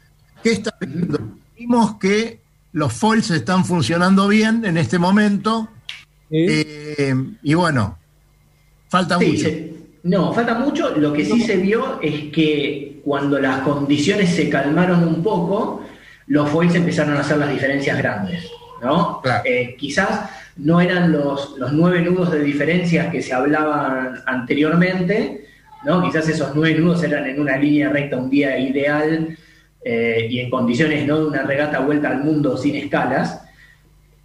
[0.41, 1.19] ¿Qué estás viendo?
[1.57, 2.39] Vimos que
[2.73, 5.67] los foils están funcionando bien en este momento.
[6.29, 7.97] Eh, y bueno,
[8.87, 9.41] falta Sí, mucho.
[9.43, 10.95] se- no, falta mucho.
[10.97, 15.83] Lo que sí se vio es que cuando las condiciones se calmaron un poco,
[16.27, 18.49] los foils empezaron a hacer las diferencias grandes.
[18.81, 19.21] ¿No?
[19.43, 25.45] Eh, quizás no eran los, los nueve nudos de diferencias que se hablaban anteriormente,
[25.85, 26.03] ¿no?
[26.03, 29.37] quizás esos nueve nudos eran en una línea recta un día ideal
[29.83, 33.41] eh, y en condiciones no de una regata vuelta al mundo sin escalas,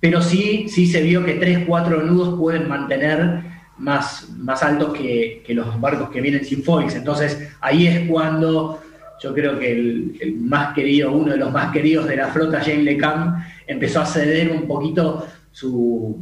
[0.00, 3.40] pero sí, sí se vio que tres, cuatro nudos pueden mantener
[3.78, 6.94] más, más altos que, que los barcos que vienen sin foils.
[6.94, 8.80] Entonces ahí es cuando
[9.20, 12.84] yo creo que el, más querido, uno de los más queridos de la flota, James
[12.84, 16.18] LeCam, empezó a ceder un poquito su,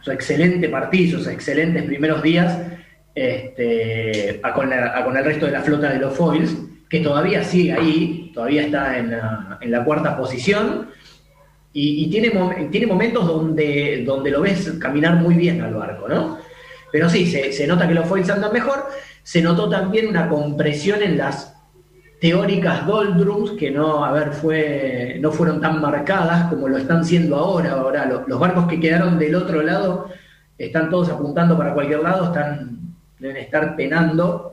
[0.00, 2.58] su excelente partido, sus excelentes primeros días
[3.14, 6.56] este, con el resto de la flota de los foils,
[6.88, 10.88] que todavía sigue ahí, todavía está en la, en la cuarta posición
[11.72, 12.30] y, y tiene,
[12.70, 16.38] tiene momentos donde, donde lo ves caminar muy bien al barco, ¿no?
[16.90, 18.86] Pero sí, se, se nota que los foils andan mejor,
[19.22, 21.57] se notó también una compresión en las
[22.20, 27.36] teóricas doldrums que no, a ver, fue, no fueron tan marcadas como lo están siendo
[27.36, 27.72] ahora.
[27.72, 30.08] Ahora lo- los barcos que quedaron del otro lado
[30.56, 32.78] están todos apuntando para cualquier lado, están,
[33.18, 34.44] deben estar penando.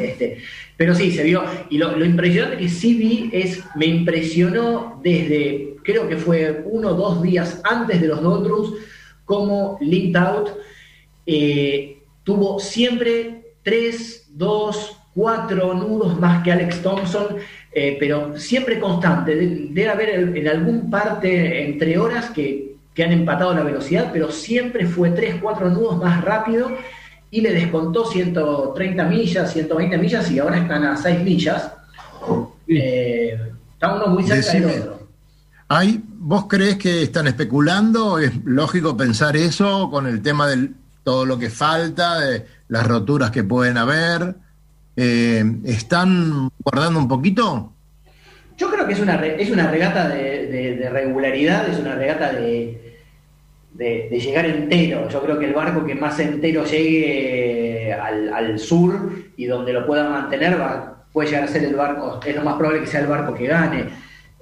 [0.00, 0.38] Este,
[0.76, 1.42] pero sí, se vio.
[1.70, 6.90] Y lo, lo impresionante que sí vi es, me impresionó desde, creo que fue uno
[6.90, 8.70] o dos días antes de los doldrums,
[9.24, 10.50] como Linked Out
[11.26, 17.26] eh, tuvo siempre tres, dos, cuatro nudos más que Alex Thompson,
[17.72, 19.34] eh, pero siempre constante.
[19.34, 24.10] De- Debe haber en, en algún parte entre horas que, que han empatado la velocidad,
[24.12, 26.70] pero siempre fue tres, cuatro nudos más rápido
[27.30, 31.72] y le descontó 130 millas, 120 millas y ahora están a 6 millas.
[32.68, 33.38] Eh,
[33.72, 34.66] está uno muy cerca Decime.
[34.72, 35.08] del otro.
[35.68, 38.18] ¿Hay, ¿Vos crees que están especulando?
[38.18, 40.70] ¿Es lógico pensar eso con el tema de
[41.04, 44.34] todo lo que falta, de las roturas que pueden haber?
[45.00, 47.72] Eh, ¿Están guardando un poquito?
[48.56, 52.96] Yo creo que es una, es una regata de, regularidad, es una regata de,
[53.74, 55.08] de- llegar entero.
[55.08, 59.86] Yo creo que el barco que más entero llegue al, al sur y donde lo
[59.86, 63.00] pueda mantener va, puede llegar a ser el barco, es lo más probable que sea
[63.02, 63.84] el barco que gane.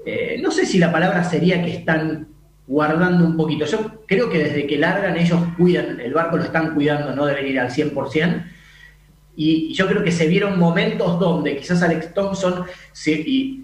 [0.07, 2.29] Eh, no sé si la palabra sería que están
[2.67, 3.67] guardando un poquito.
[3.67, 7.47] Yo creo que desde que largan ellos cuidan, el barco lo están cuidando, no deben
[7.47, 8.53] ir al 100%.
[9.37, 12.65] Y yo creo que se vieron momentos donde quizás Alex Thompson
[13.07, 13.63] y,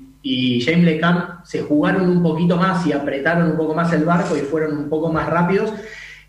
[0.65, 4.41] James LeCam se jugaron un poquito más y apretaron un poco más el barco y
[4.41, 5.73] fueron un poco más rápidos.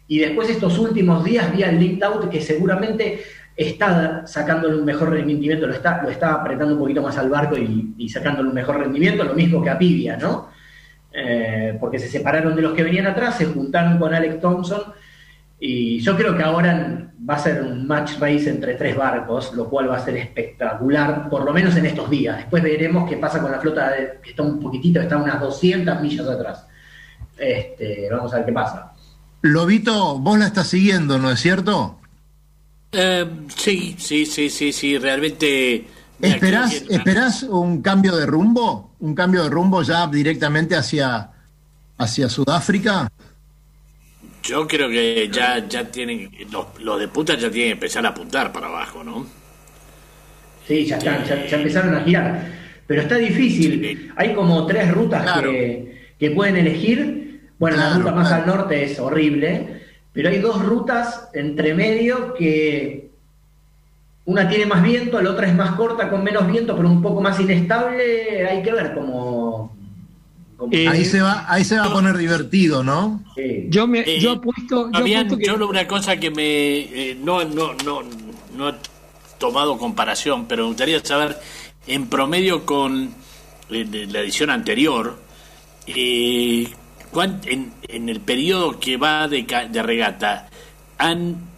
[0.07, 3.21] Y después estos últimos días vi al Linked Out que seguramente
[3.55, 7.55] está sacándole un mejor rendimiento, lo está, lo está apretando un poquito más al barco
[7.57, 10.49] y, sacándole un mejor rendimiento, lo mismo que a Pivia, ¿no?
[11.11, 14.81] Eh, porque se separaron de los que venían atrás, se juntaron con Alex Thompson
[15.65, 19.69] y yo creo que ahora va a ser un match race entre tres barcos, lo
[19.69, 22.35] cual va a ser espectacular, por lo menos en estos días.
[22.35, 26.01] Después veremos qué pasa con la flota de- que está un poquitito, está unas 200
[26.01, 26.65] millas atrás.
[27.37, 28.91] Este, vamos a ver qué pasa.
[29.41, 31.97] Lobito, vos la estás siguiendo, ¿no es cierto?
[32.91, 35.87] Eh, sí, sí, sí, sí, sí, realmente...
[36.21, 38.91] ¿Esperás, ¿Esperás un cambio de rumbo?
[38.99, 41.29] ¿Un cambio de rumbo ya directamente hacia,
[41.97, 43.09] hacia Sudáfrica?
[44.43, 48.09] Yo creo que ya, ya tienen, los, los de puta ya tienen que empezar a
[48.09, 49.25] apuntar para abajo, ¿no?
[50.67, 52.51] Sí, ya están, ya, empezaron a girar.
[52.85, 54.11] Pero está difícil.
[54.17, 57.49] Hay como tres rutas que, que, pueden elegir.
[57.57, 63.09] Bueno, la ruta más al norte es horrible, pero hay dos rutas entre medio que
[64.25, 67.21] una tiene más viento, la otra es más corta con menos viento, pero un poco
[67.21, 68.47] más inestable.
[68.47, 69.72] Hay que ver cómo.
[70.71, 73.23] Eh, ahí se va, ahí se va a poner divertido, ¿no?
[73.69, 75.63] Yo me, yo eh, apuesto, yo que...
[75.63, 78.01] una cosa que me eh, no, no, no,
[78.55, 78.73] no he
[79.37, 81.37] tomado comparación, pero me gustaría saber
[81.87, 83.13] en promedio con
[83.69, 85.17] la edición anterior,
[85.85, 86.67] en,
[87.87, 90.49] en, el periodo que va de, de regata,
[90.97, 91.53] han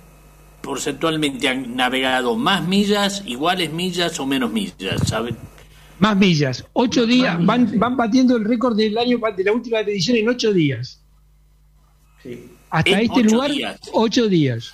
[0.66, 5.38] porcentualmente han navegado más millas, iguales millas o menos millas, ¿saben?
[6.00, 10.18] Más millas, ocho días, van, van batiendo el récord del año de la última edición
[10.18, 11.02] en ocho días.
[12.70, 13.52] Hasta este lugar,
[13.94, 14.74] ocho días.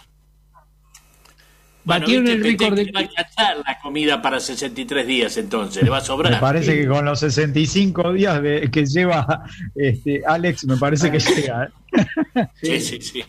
[1.83, 2.91] Batieron el récord de...
[2.91, 3.01] Va
[3.37, 6.31] a la comida para 63 días entonces, le va a sobrar.
[6.31, 8.39] Me parece que con los 65 días
[8.71, 9.43] que lleva
[9.75, 11.65] este, Alex, me parece que llega.
[11.65, 12.47] ¿eh?
[12.61, 13.23] sí, sí, sí.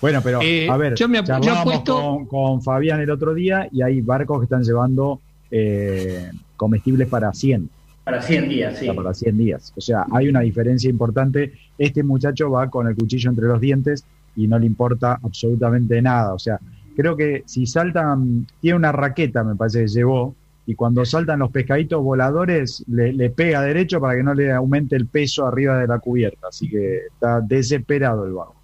[0.00, 4.00] Bueno, pero eh, a ver, yo me con, con, Fabián el otro día y hay
[4.00, 5.20] barcos que están llevando
[5.52, 7.68] eh, comestibles para 100.
[8.04, 8.88] Para 100 días, sí.
[8.90, 9.72] para 100 días.
[9.76, 11.52] O sea, hay una diferencia importante.
[11.78, 16.32] Este muchacho va con el cuchillo entre los dientes y no le importa absolutamente nada.
[16.32, 16.58] O sea,
[16.96, 20.34] creo que si saltan, tiene una raqueta, me parece que llevó,
[20.64, 24.96] y cuando saltan los pescaditos voladores, le, le, pega derecho para que no le aumente
[24.96, 26.48] el peso arriba de la cubierta.
[26.48, 28.54] Así que está desesperado el barco.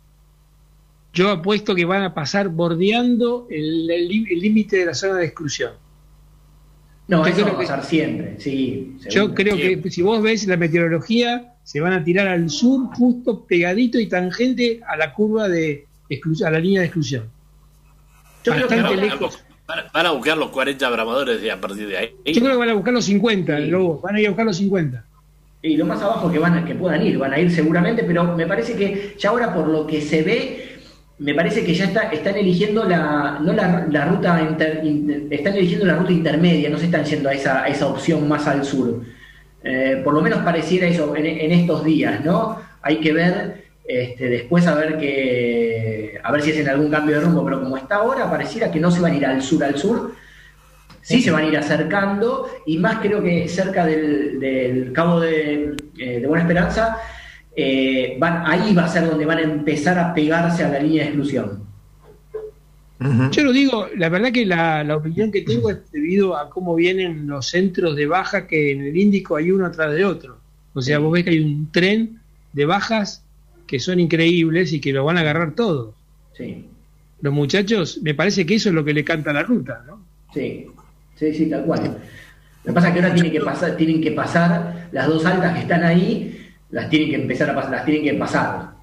[1.13, 5.73] Yo apuesto que van a pasar bordeando el límite de la zona de exclusión.
[7.09, 8.97] No, eso va a pasar siempre, sí.
[9.11, 13.45] Yo creo que si vos ves la meteorología, se van a tirar al sur, justo
[13.47, 15.87] pegadito y tangente a la curva de
[16.45, 17.31] a la línea de exclusión.
[18.45, 19.45] Yo creo que lejos.
[19.67, 22.15] Van, a buscar los 40 bramadores de a partir de ahí.
[22.25, 23.63] Yo creo que van a buscar los 50, van
[24.15, 25.05] a ir a buscar los 50.
[25.61, 28.47] Y lo más abajo que van que puedan ir, van a ir seguramente, pero me
[28.47, 30.68] parece que ya ahora por lo que se ve,
[31.19, 36.13] me parece que ya está, están eligiendo la, no la, ruta están eligiendo la ruta
[36.13, 39.03] intermedia, no se están yendo a esa, esa opción más al sur.
[39.65, 42.61] Eh, por lo menos pareciera eso en, estos días, ¿no?
[42.83, 47.25] Hay que ver este, después a ver que a ver si hacen algún cambio de
[47.25, 49.77] rumbo, pero como está ahora, pareciera que no se van a ir al sur al
[49.77, 50.13] sur,
[51.03, 56.21] sí se van a ir acercando, y más creo que cerca del, cabo de, eh,
[56.21, 56.99] de Buena Esperanza
[57.61, 61.03] eh, van, ahí va a ser donde van a empezar a pegarse a la línea
[61.03, 61.67] de exclusión.
[63.33, 67.27] Yo lo digo, la verdad que la, opinión que tengo es debido a cómo vienen
[67.27, 70.39] los centros de baja que en el Índico hay uno atrás de otro.
[70.73, 72.21] O sea, vos ves que hay un tren
[72.53, 73.25] de bajas
[73.67, 75.97] que son increíbles y que lo van a agarrar todos.
[76.37, 76.65] Sí.
[77.23, 80.01] Los muchachos, me parece que eso es lo que le canta la ruta, ¿no?
[80.33, 80.67] Sí,
[81.17, 81.99] sí, sí, tal cual.
[82.63, 85.55] Lo que pasa es que ahora tienen que pasar, tienen que pasar las dos altas
[85.55, 88.79] que están ahí las tienen que empezar a pasar, las tienen que pasar.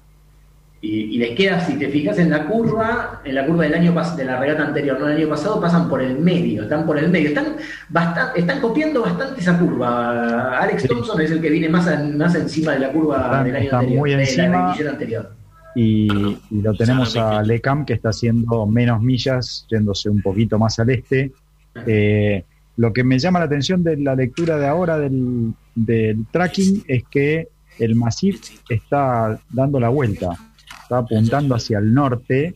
[0.82, 4.24] Y, les queda, si te fijas en la curva, en la curva del año de
[4.24, 7.28] la regata anterior, no el año pasado, pasan por el medio, están por el medio,
[7.30, 7.56] están
[7.88, 10.58] bastante, están copiando bastante esa curva.
[10.58, 13.98] Alex Thompson es el que viene más, más encima de la curva del año anterior,
[13.98, 15.32] muy encima, de la anterior.
[15.74, 16.08] Y,
[16.50, 21.32] lo tenemos a Lecam que está haciendo menos millas, yéndose un poquito más al este.
[21.86, 22.44] Eh,
[22.76, 27.04] lo que me llama la atención de la lectura de ahora del, del tracking es
[27.10, 30.36] que el Masif está dando la vuelta,
[30.82, 32.54] está apuntando hacia el norte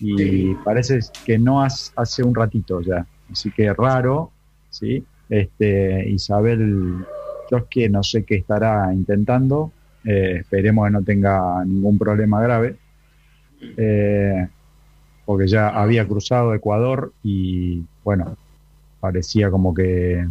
[0.00, 3.06] y parece que no hace un ratito ya.
[3.30, 4.30] Así que raro,
[4.70, 5.04] ¿sí?
[5.28, 7.04] Este, Isabel
[7.68, 9.72] que no sé qué estará intentando,
[10.04, 12.76] eh, esperemos que no tenga ningún problema grave,
[13.76, 14.48] eh,
[15.24, 18.36] porque ya había cruzado Ecuador y bueno,
[19.00, 20.26] parecía como que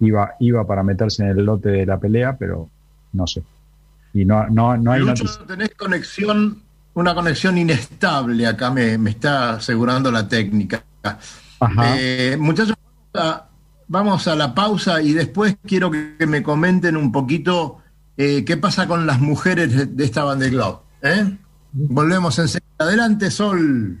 [0.00, 2.68] iba, iba para meterse en el lote de la pelea, pero
[3.12, 3.42] no sé.
[4.12, 5.02] Y no, no, no hay
[5.46, 6.62] tenés conexión,
[6.94, 10.82] una conexión inestable acá, me, está asegurando la técnica.
[11.94, 12.76] Eh, muchachos,
[13.86, 17.78] vamos a, la pausa y después quiero que, me comenten un poquito
[18.16, 20.80] eh, qué pasa con las mujeres de, esta banda de club.
[21.02, 21.36] ¿eh?
[21.72, 22.66] Volvemos enseguida.
[22.78, 24.00] Adelante, Sol.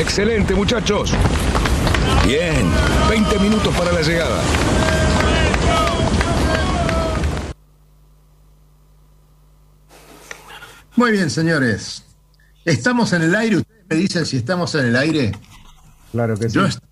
[0.00, 1.12] Excelente, muchachos.
[2.24, 2.66] Bien,
[3.10, 4.42] 20 minutos para la llegada.
[10.96, 12.04] Muy bien, señores.
[12.64, 13.58] ¿Estamos en el aire?
[13.58, 15.32] ¿Ustedes me dicen si estamos en el aire?
[16.12, 16.54] Claro que sí.
[16.54, 16.91] Yo estoy,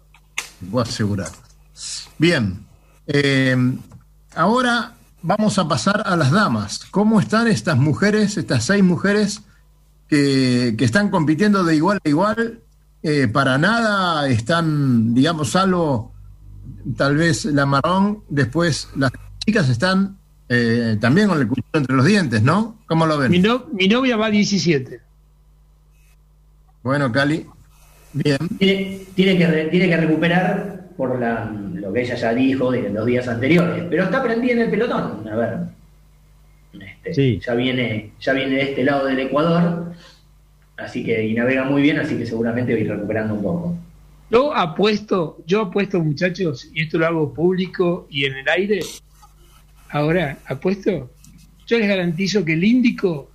[0.60, 1.28] voy a asegurar.
[2.18, 2.66] Bien.
[3.06, 3.56] eh,
[4.34, 6.80] ahora vamos a pasar a las damas.
[6.90, 9.42] ¿Cómo están estas mujeres, estas seis mujeres
[10.08, 12.60] que, que están compitiendo de igual a igual?
[13.02, 16.12] Eh, para nada están, digamos, salvo
[16.96, 19.10] tal vez la marrón, después las
[19.44, 20.18] chicas están
[20.50, 22.78] eh, también con el cuchillo entre los dientes, ¿no?
[22.86, 23.30] ¿Cómo lo ven?
[23.30, 25.00] Mi, no- mi novia va a 17.
[26.82, 27.46] Bueno, Cali.
[28.12, 28.38] Bien.
[28.58, 33.06] Tiene, tiene que, tiene que recuperar por la- lo que ella ya dijo de los
[33.06, 35.26] días anteriores, pero está prendida en el pelotón.
[35.28, 35.58] A ver,
[37.04, 39.92] este, ya, viene, ya viene de este lado del Ecuador,
[40.76, 43.76] así que y navega muy bien, así que seguramente va a ir recuperando un poco.
[44.30, 48.80] Yo apuesto, yo apuesto, muchachos, y esto lo hago público y en el aire.
[49.88, 51.10] Ahora, apuesto,
[51.66, 53.30] yo les garantizo que el Índico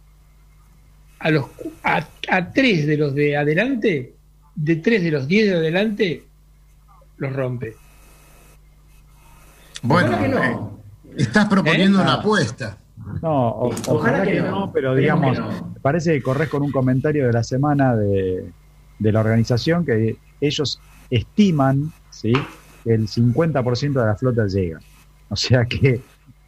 [1.20, 1.46] a los
[1.84, 4.14] a tres de los de adelante,
[4.56, 6.24] de tres de los diez de adelante,
[7.18, 7.76] los rompe.
[9.82, 10.80] Bueno, Ojalá que no.
[11.18, 12.02] estás proponiendo ¿Eh?
[12.02, 12.78] una apuesta.
[13.22, 14.52] No, o- Ojalá ojalá que que no.
[14.52, 15.50] no, pero digamos, que no.
[15.74, 18.50] me parece que corres con un comentario de la semana de,
[18.98, 20.80] de la organización que ellos
[21.10, 22.34] estiman ¿sí?
[22.84, 24.80] que el 50% de la flota llega.
[25.30, 26.02] O sea que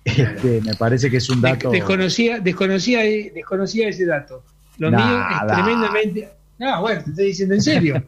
[0.03, 1.69] este, me parece que es un dato.
[1.69, 4.43] Desconocía, desconocía, desconocía ese dato.
[4.77, 4.99] Lo mío
[5.31, 6.29] es tremendamente.
[6.59, 8.03] No, bueno, te estoy diciendo en serio.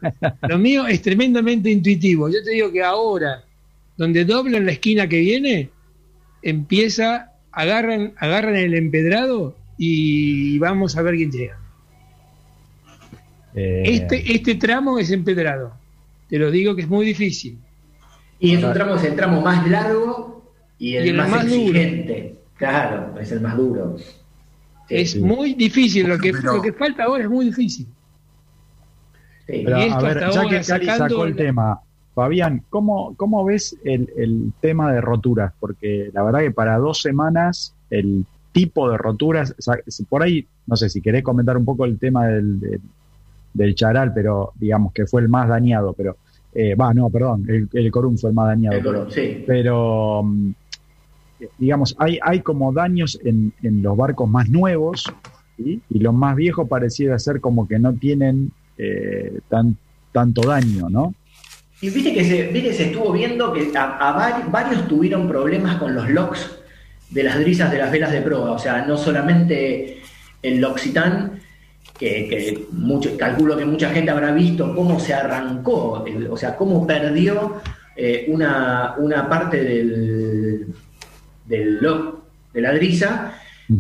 [0.48, 2.30] Lo mío es tremendamente intuitivo.
[2.30, 3.44] Yo te digo que ahora,
[3.96, 5.70] donde doblan la esquina que viene,
[6.42, 11.60] empieza, agarran, agarran el empedrado y vamos a ver quién llega.
[13.56, 15.74] eh, Este, este tramo es empedrado.
[16.30, 17.58] Te lo digo que es muy difícil.
[18.40, 21.46] Y es un tramo, es el tramo más largo y el, Y el más, más
[21.50, 21.58] duro.
[21.78, 22.36] exigente.
[22.58, 23.98] Claro, es el más duro.
[24.90, 25.20] Es sí.
[25.20, 26.08] muy difícil.
[26.08, 27.88] Lo que, Pero- lo que falta ahora es muy difícil.
[29.50, 29.62] Sí.
[29.66, 31.80] Pero, a ver, ya que Cali sacando sacó el la- tema,
[32.14, 35.54] Fabián, ¿cómo, cómo ves el, el tema de roturas?
[35.60, 40.22] Porque la verdad que para dos semanas el tipo de roturas, o sea, si por
[40.24, 42.82] ahí, no sé si querés comentar un poco el tema del, del,
[43.54, 46.18] del charal, pero digamos que fue el más dañado, pero
[46.54, 48.76] eh, va, no, perdón, el, el Corum fue el más dañado.
[48.78, 49.44] El pero- color, sí.
[49.48, 50.52] pero mm,
[51.58, 55.06] digamos, hay, hay como daños en, en los barcos más nuevos
[55.58, 55.82] ¿sí?
[55.90, 59.76] y los más viejos pareciera ser como que no tienen eh, tan,
[60.12, 61.14] tanto daño, ¿no?
[61.82, 65.78] Y viste que se, viste se estuvo viendo que a, a vari- varios tuvieron problemas
[65.78, 66.50] con los locks
[67.10, 68.52] de las drisas de las velas de proa.
[68.52, 70.02] O sea, no solamente
[70.42, 71.40] el L'Occitane,
[71.98, 76.56] que, que mucho, calculo que mucha gente habrá visto cómo se arrancó, el- o sea,
[76.56, 77.62] cómo perdió
[77.96, 80.68] eh, una, una parte del,
[81.46, 82.20] del lock
[82.54, 83.34] de la drisa,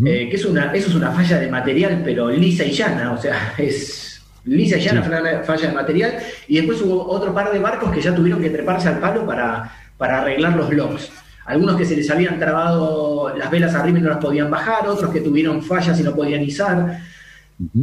[0.05, 3.17] eh, que es una, eso es una falla de material, pero lisa y llana, o
[3.17, 4.08] sea, es
[4.45, 5.45] lisa y llana Sí.
[5.45, 6.13] falla, de material,
[6.47, 9.71] y después hubo otro par de barcos que ya tuvieron que treparse al palo para,
[9.97, 11.11] para arreglar los locks.
[11.45, 15.11] Algunos que se les habían trabado las velas arriba y no las podían bajar, otros
[15.11, 16.99] que tuvieron fallas y no podían izar.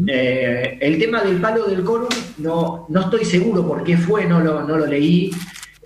[0.09, 4.41] Eh, el tema del palo del quórum, no, no estoy seguro por qué fue, no
[4.41, 5.31] lo, no lo leí.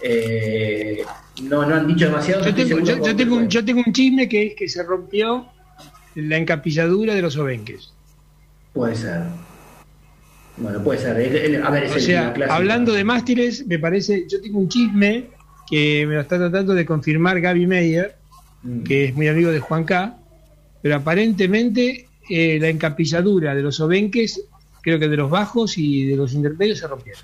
[0.03, 1.03] Eh,
[1.43, 2.45] no, no han dicho demasiado.
[2.45, 5.47] Yo tengo, yo- yo un, yo tengo un chisme que es que se rompió
[6.15, 7.93] la encapilladura de los obenques.
[8.73, 9.23] Puede ser.
[10.61, 11.63] Bueno, puede ser.
[11.65, 15.27] A ver, es O el sea, hablando de mástiles, me parece, yo tengo un chisme
[15.69, 18.17] que me lo está tratando de confirmar Gaby Meyer,
[18.63, 18.83] Mm.
[18.83, 20.19] que es muy amigo de Juan K,
[20.83, 24.43] pero aparentemente eh, la encapilladura de los obenques,
[24.83, 27.23] creo que de los bajos y de los intermedios se rompieron.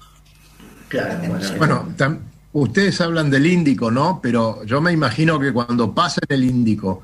[0.88, 2.18] Claro, bueno, Bueno, tam-
[2.54, 4.18] ustedes hablan del Índico, ¿no?
[4.22, 7.02] Pero yo me imagino que cuando pasen el Índico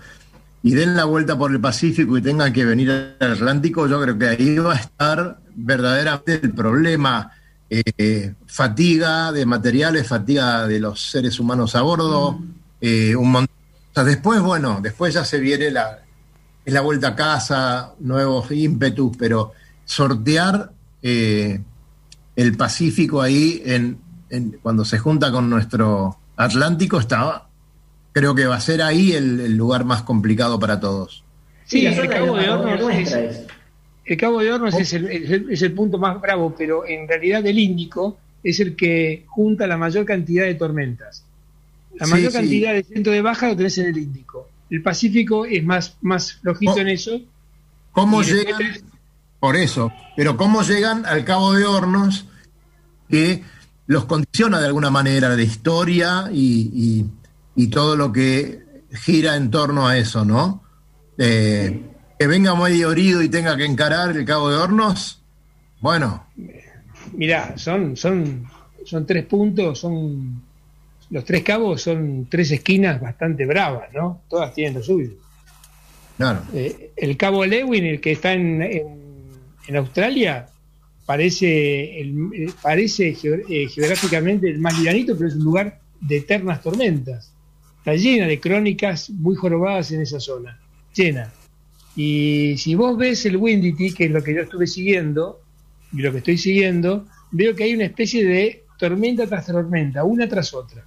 [0.62, 4.16] y den la vuelta por el Pacífico y tengan que venir al Atlántico, yo creo
[4.18, 7.32] que ahí va a estar verdaderamente el problema.
[7.74, 12.38] eh, fatiga de materiales, fatiga de los seres humanos a bordo,
[12.82, 13.56] eh, un montón.
[13.90, 16.00] o sea, después, bueno, después ya se viene la,
[16.66, 19.52] es la vuelta a casa, nuevos ímpetus, pero
[19.86, 20.70] sortear
[21.02, 21.62] eh,
[22.36, 23.98] el Pacífico ahí en,
[24.28, 27.46] en- cuando se junta con nuestro Atlántico está
[28.12, 31.24] creo que va a ser ahí el, el lugar más complicado para todos.
[31.64, 33.40] Sí, el Cabo de Hornos es, es.
[34.04, 37.08] el Cabo de Hornos es, el, es el- es el punto más bravo, pero en
[37.08, 41.24] realidad el Índico es el que junta la mayor cantidad de tormentas.
[41.98, 42.38] La mayor sí.
[42.38, 44.48] cantidad de viento de baja lo tenés en el Índico.
[44.70, 47.20] El Pacífico es más, más flojito en eso.
[47.92, 48.58] ¿Cómo llegan?
[48.58, 48.82] tenés-
[49.38, 52.26] Por eso, pero ¿cómo llegan al Cabo de Hornos
[53.08, 53.42] que
[53.86, 57.06] los condiciona de alguna manera la historia y, y-
[57.56, 58.60] y todo lo que
[58.92, 60.62] gira en torno a eso, ¿no?
[61.18, 61.82] Eh,
[62.18, 65.22] que venga medio herido y tenga que encarar el Cabo de Hornos,
[65.80, 66.26] bueno,
[67.14, 68.46] Mirá, son, son,
[68.84, 70.40] son tres puntos, son
[71.10, 74.22] los tres cabos son tres esquinas bastante bravas, ¿no?
[74.30, 75.10] Todas tienen lo suyo.
[76.16, 76.40] claro.
[76.54, 79.02] Eh, el cabo Lewin, el que está en, en-
[79.66, 80.46] en Australia,
[81.04, 86.16] parece, el- eh, parece geo- eh, geográficamente el más liranito, pero es un lugar de
[86.18, 87.31] eternas tormentas.
[87.82, 90.56] Está llena de crónicas muy jorobadas en esa zona,
[90.94, 91.32] llena.
[91.96, 95.40] Y si vos ves el Windity, que es lo que yo estuve siguiendo,
[95.92, 100.28] y lo que estoy siguiendo, veo que hay una especie de tormenta tras tormenta, una
[100.28, 100.84] tras otra.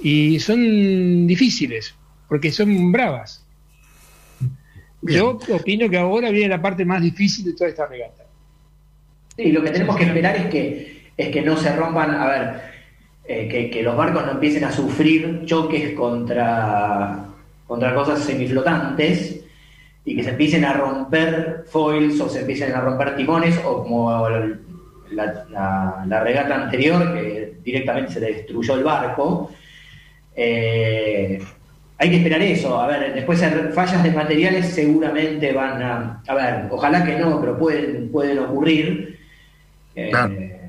[0.00, 1.94] Y son difíciles,
[2.28, 3.46] porque son bravas.
[5.02, 8.24] Yo opino que ahora viene la parte más difícil de toda esta regata.
[9.36, 12.69] Sí, lo que tenemos que esperar es que, es que no se rompan, a ver,
[13.32, 17.26] eh, que, los barcos no empiecen a sufrir choques contra,
[17.64, 19.44] contra cosas semiflotantes
[20.04, 24.28] y que se empiecen a romper foils o se empiecen a romper timones o como
[25.12, 29.52] la, regata anterior que directamente se destruyó el barco.
[30.34, 31.40] Eh,
[31.98, 33.40] hay que esperar eso, a ver, después
[33.72, 39.20] fallas de materiales seguramente van a, a ver, ojalá que no, pero pueden, pueden ocurrir.
[39.94, 40.59] Eh.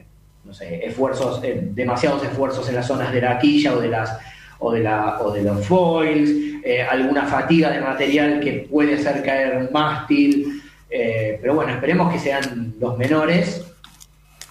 [0.52, 4.18] No sé, esfuerzos, eh, demasiados esfuerzos en las zonas de la quilla o de las
[4.60, 6.30] o de la o de los foils,
[6.62, 12.12] eh, alguna fatiga de material que puede hacer caer un mástil, eh, pero bueno, esperemos
[12.12, 13.66] que sean los menores.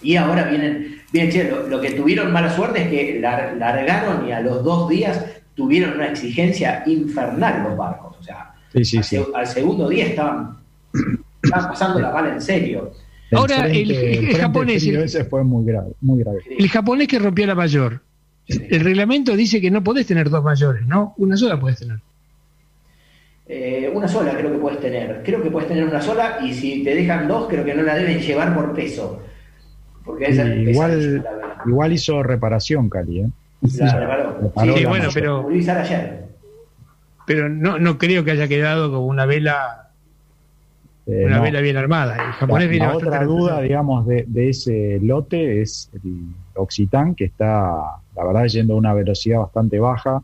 [0.01, 4.27] Y ahora vienen, bien, che, lo, lo que tuvieron mala suerte es que lar- largaron
[4.27, 5.23] y a los dos días
[5.55, 8.17] tuvieron una exigencia infernal los barcos.
[8.19, 9.17] O sea, Sí, sí, al, sí.
[9.19, 10.57] seg- al segundo día estaban,
[11.43, 12.91] estaban pasando la bala en serio.
[13.33, 16.39] Ahora, el- japonés, ese fue muy grave, muy grave.
[16.59, 18.01] El japonés que rompió la mayor.
[18.49, 21.15] El reglamento dice que no podés tener dos mayores, ¿no?
[21.19, 21.99] Una sola puedes tener.
[23.47, 25.23] Eh, una sola creo que puedes tener.
[25.25, 27.97] Creo que puedes tener una sola y si te dejan dos, creo que no la
[27.97, 29.23] deben llevar por peso.
[30.05, 31.25] Porque esa igual,
[31.67, 33.29] igual hizo reparación, Cali, ¿eh?
[33.79, 34.39] La reparó.
[34.41, 35.15] reparó Sí, la bueno, mayor.
[35.15, 36.25] pero, Volví a usar ayer.
[37.27, 39.90] pero no, no creo que haya quedado como una vela
[41.07, 41.43] una no.
[41.43, 42.15] vela bien armada.
[42.15, 47.15] El japonés La, viene la otra duda, digamos, de, de ese lote es el Occitán,
[47.15, 47.73] que está,
[48.17, 50.23] la verdad, yendo a una velocidad bastante baja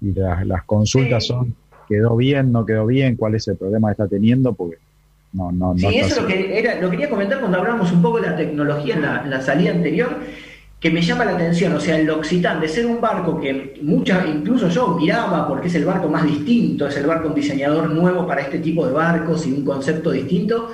[0.00, 1.28] y las, las consultas Sí.
[1.28, 1.54] son,
[1.88, 4.76] quedó bien, no quedó bien, cuál es el problema que está teniendo, porque
[5.32, 7.90] no, no, no Sí, está eso es lo que era, lo quería comentar cuando hablamos
[7.92, 10.18] un poco de la tecnología en la, en la salida anterior,
[10.80, 14.26] que me llama la atención, o sea, el Occitán, de ser un barco que muchas,
[14.28, 18.26] incluso yo miraba porque es el barco más distinto, es el barco un diseñador nuevo
[18.26, 20.72] para este tipo de barcos y un concepto distinto,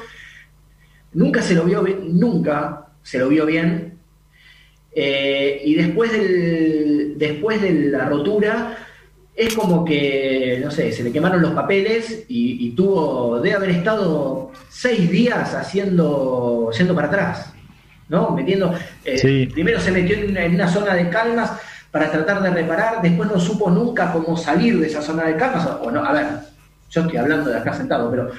[1.15, 3.95] nunca se lo vio bien, nunca se lo vio bien.
[4.95, 8.77] Eh, y después del, después de la rotura,
[9.35, 13.71] es como que, no sé, se le quemaron los papeles y, y tuvo, de haber
[13.71, 17.54] estado seis días haciendo, yendo para atrás,
[18.15, 18.31] ¿no?
[18.31, 18.73] Metiendo,
[19.05, 19.47] eh, Sí.
[19.53, 21.53] primero se metió en una, en una zona de calmas
[21.91, 25.67] para tratar de reparar, después no supo nunca cómo salir de esa zona de calmas,
[25.83, 26.27] o no, a ver,
[26.91, 28.31] yo estoy hablando de acá sentado, pero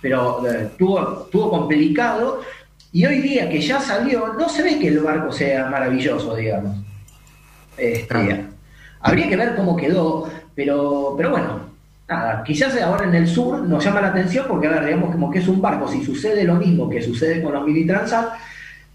[0.00, 2.40] pero eh, tuvo, tuvo complicado.
[2.92, 6.76] Y hoy día que ya salió, no se ve que el barco sea maravilloso, digamos.
[7.76, 8.46] Este,
[9.00, 11.60] Habría que ver cómo quedó, pero, pero bueno,
[12.08, 15.30] nada, quizás ahora en el sur nos llama la atención porque, a ver, digamos como
[15.30, 18.34] que es un barco, si sucede lo mismo que sucede con los mini transat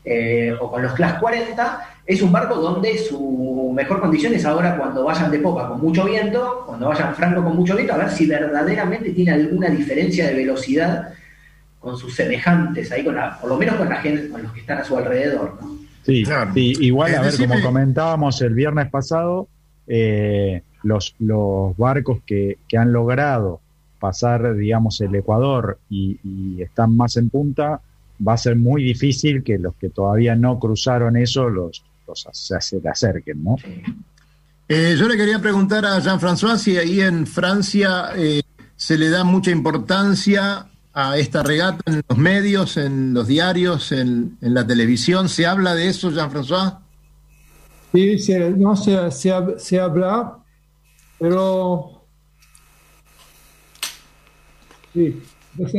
[0.06, 4.78] eh, o con los Class 40, es un barco donde su mejor condición es ahora
[4.78, 8.10] cuando vayan de popa con mucho viento, cuando vayan franco con mucho viento, a ver
[8.10, 11.14] si verdaderamente tiene alguna diferencia de velocidad
[11.80, 14.62] con sus semejantes ahí, con la, por lo menos con la gente, con los que
[14.62, 15.78] están a su alrededor, ¿no?
[16.04, 19.48] Sí, sí, igual, Eh, a ver, como comentábamos el viernes pasado,
[19.88, 23.62] eh, los, los barcos que, que han logrado
[24.00, 27.80] pasar, digamos, el Ecuador y, y están más en punta,
[28.26, 32.82] va a ser muy difícil que los que todavía no cruzaron eso los, los se,
[32.88, 33.56] acerquen, ¿no?
[34.70, 38.42] Eh, yo le quería preguntar a Jean-François si ahí en Francia eh,
[38.76, 44.38] se le da mucha importancia a esta regata en los medios, en los diarios, en,
[44.42, 45.28] en la televisión.
[45.28, 46.80] ¿Se habla de eso, Jean-François?
[47.92, 50.38] Sí, se, no se, se, hab- se habla,
[51.20, 52.06] pero...
[54.94, 55.22] Sí.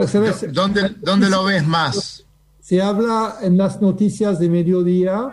[0.07, 2.14] Se- ¿Dónde, dónde lo ves más?
[2.65, 5.31] Se habla en las noticias de mediodía,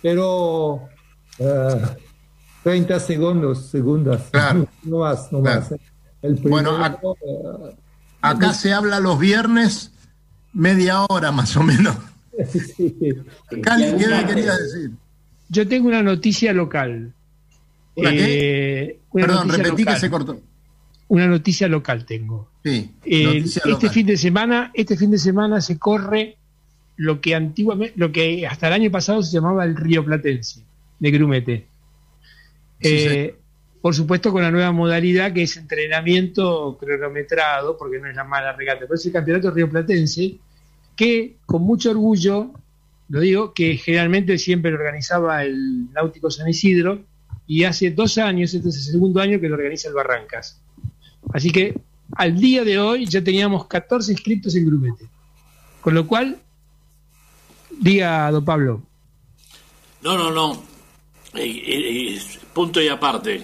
[0.00, 0.82] pero
[1.38, 1.82] eh,
[2.62, 4.20] 30 segundos, segundos.
[4.30, 4.68] Claro.
[4.84, 5.60] No más, no Claro.
[5.60, 5.74] más.
[6.22, 7.16] El Bueno, primero,
[7.70, 7.76] eh,
[8.20, 9.90] Acá se habla los viernes
[10.52, 11.96] media hora más o menos.
[12.76, 12.96] sí.
[13.60, 14.92] Cali, ¿qué me querías decir?
[15.48, 17.12] Yo tengo una noticia local.
[17.96, 19.94] ¿Una Eh, una Perdón, noticia repetí local.
[19.94, 20.40] que se cortó.
[21.08, 22.48] Una noticia local tengo.
[22.64, 23.90] Sí, Eh, noticia este local.
[23.90, 26.38] fin de semana, este fin de semana se corre
[26.96, 30.62] lo que antiguamente, lo que hasta el año pasado se llamaba el Río Platense
[30.98, 31.66] de Grumete.
[32.80, 33.34] Eh,
[33.80, 38.52] por supuesto con la nueva modalidad que es entrenamiento cronometrado, porque no es la mala
[38.52, 40.36] regata, pero es el campeonato Río Platense,
[40.94, 42.52] que con mucho orgullo,
[43.08, 47.04] lo digo, que generalmente siempre lo organizaba el Náutico San Isidro,
[47.46, 50.60] y hace dos años, este es el segundo año que lo organiza el Barrancas.
[51.32, 51.74] Así que
[52.12, 55.06] al día de hoy ya teníamos 14 inscritos en Grumete.
[55.80, 56.38] Con lo cual,
[57.82, 58.82] diga, don Pablo,
[60.02, 60.62] No, no, no.
[61.34, 61.62] Eh,
[62.16, 62.20] eh,
[62.52, 63.42] punto y aparte.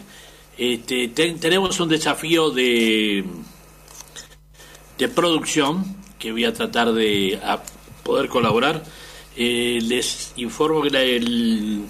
[0.57, 3.25] Este, ten- tenemos un desafío de,
[4.99, 7.63] de producción que voy a tratar de a
[8.03, 8.83] poder colaborar.
[9.37, 11.85] Eh, les informo que la- el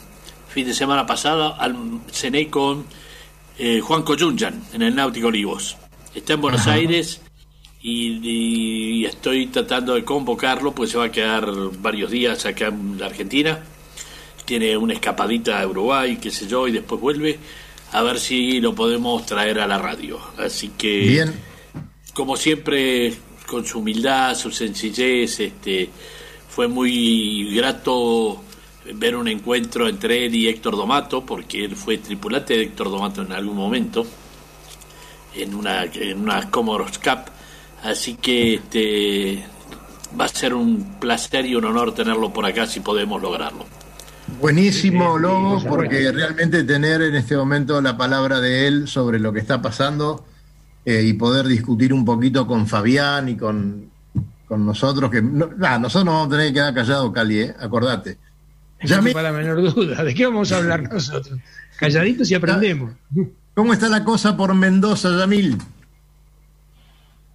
[0.51, 2.85] fin de semana pasada al- cené con
[3.61, 5.77] eh, Juan Coyunjan en el Náutico Olivos.
[6.15, 6.75] Está en Buenos Ajá.
[6.75, 7.21] Aires
[7.81, 8.78] y, y
[9.19, 11.51] estoy tratando de convocarlo, pues se va a quedar
[11.81, 13.63] varios días acá en la Argentina
[14.49, 17.39] tiene una escapadita a Uruguay, qué sé yo, y después vuelve,
[17.93, 20.19] a ver si lo podemos traer a la radio.
[20.39, 21.35] Así que, Bien.
[22.15, 23.13] como siempre,
[23.47, 25.91] con su humildad, su sencillez, este,
[26.49, 28.43] fue muy grato
[28.95, 33.21] ver un encuentro entre él y Héctor Domato, porque él fue tripulante de Héctor Domato
[33.21, 34.07] en algún momento,
[35.35, 37.38] en una, en una Comoros Cup.
[37.83, 39.45] Así que este,
[40.19, 43.67] va a ser un placer y un honor tenerlo por acá si podemos lograrlo.
[44.41, 49.41] Buenísimo, Lobo, porque realmente tener en este momento la palabra de él sobre lo que
[49.41, 50.25] está pasando
[50.85, 53.91] eh, y poder discutir un poquito con Fabián y con,
[54.47, 57.55] con nosotros, que no, nah, nosotros nos vamos a tener que quedar callados, Cali, ¿eh?
[57.59, 58.19] acordate.
[58.83, 61.39] no para la menor duda, ¿de qué vamos a hablar nosotros?
[61.79, 62.93] Calladitos y aprendemos.
[63.55, 65.59] ¿Cómo está la cosa por Mendoza, Yamil?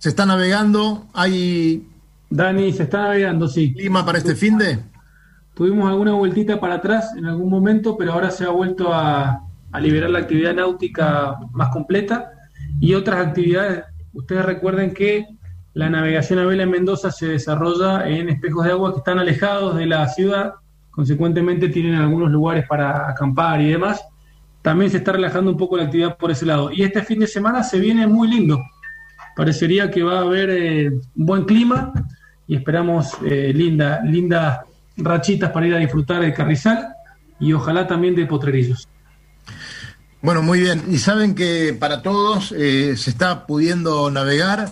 [0.04, 1.06] ¿Se está navegando?
[1.14, 1.88] ¿Hay
[2.30, 3.74] Dani, se está navegando, sí.
[3.74, 4.80] clima para este fin de?
[5.54, 9.80] Tuvimos alguna vueltita para atrás en algún momento, pero ahora se ha vuelto a, a
[9.80, 12.34] liberar la actividad náutica más completa
[12.82, 13.86] y otras actividades.
[14.12, 15.26] Ustedes recuerden que
[15.74, 19.78] la navegación a vela en Mendoza se desarrolla en espejos de agua que están alejados
[19.78, 20.56] de la ciudad,
[20.92, 24.04] consecuentemente tienen algunos lugares para acampar y demás.
[24.64, 26.74] También se está relajando un poco la actividad por ese lado.
[26.74, 28.60] Y este fin de semana se viene muy lindo.
[29.36, 31.94] Parecería que va a haber eh, un buen clima
[32.48, 34.60] y esperamos eh, linda, lindas
[34.98, 36.90] rachitas para ir a disfrutar del carrizal
[37.40, 38.88] y ojalá también de potrerillos.
[40.22, 40.84] Bueno, muy bien.
[40.90, 44.70] Y saben que para todos eh, se está pudiendo navegar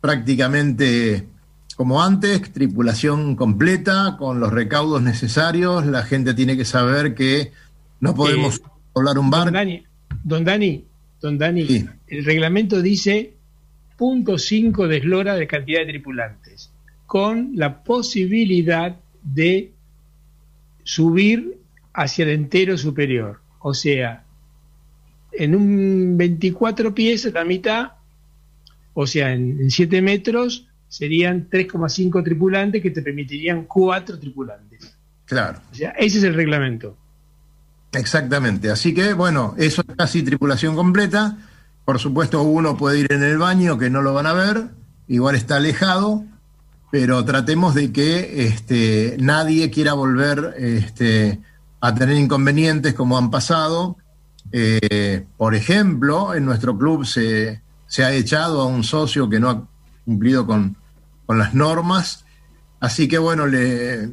[0.00, 1.26] prácticamente
[1.76, 5.86] como antes, tripulación completa, con los recaudos necesarios.
[5.86, 7.52] La gente tiene que saber que
[8.00, 8.62] no podemos Eh,
[8.94, 9.46] hablar un barco.
[9.46, 9.82] Don Dani,
[10.22, 10.84] don Dani,
[11.20, 13.33] don Dani, el reglamento dice
[14.04, 16.70] punto 5 de eslora de cantidad de tripulantes,
[17.06, 19.72] con la posibilidad de
[20.82, 21.56] subir
[21.94, 23.40] hacia el entero superior.
[23.60, 24.22] O sea,
[25.32, 27.92] en un 24 pies, la mitad,
[28.92, 34.98] o sea, en 7 metros, serían 3,5 tripulantes que te permitirían 4 tripulantes.
[35.24, 35.60] Claro.
[35.72, 36.94] O sea, ese es el reglamento.
[37.92, 38.70] Exactamente.
[38.70, 41.38] Así que, bueno, eso es casi tripulación completa.
[41.84, 44.70] Por supuesto, uno puede ir en el baño, que no lo van a ver,
[45.06, 46.24] igual está alejado,
[46.90, 51.40] pero tratemos de que este, nadie quiera volver este,
[51.80, 53.98] a tener inconvenientes como han pasado.
[54.52, 57.60] Eh, por ejemplo, en nuestro club se,
[57.98, 59.68] ha echado a un socio que no ha
[60.06, 60.76] cumplido con,
[61.26, 62.24] con las normas.
[62.80, 64.06] Así que bueno, le,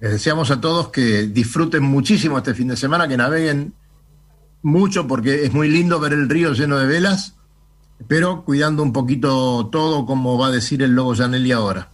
[0.00, 3.72] les deseamos a todos que disfruten muchísimo este fin de semana, que naveguen
[4.62, 7.34] mucho porque es muy lindo ver el río lleno de velas,
[8.06, 11.88] pero cuidando un poquito todo, como va a decir el lobo Janelli ahora.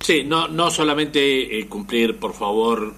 [0.00, 2.94] Sí, no, no solamente eh, cumplir, por favor,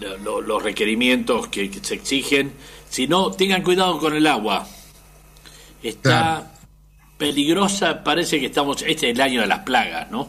[0.00, 2.52] lo- lo- los requerimientos que, que se exigen,
[2.88, 4.66] sino tengan cuidado con el agua.
[5.82, 6.52] Está
[7.18, 10.28] peligrosa, parece que estamos, este es el año de las plagas, ¿no?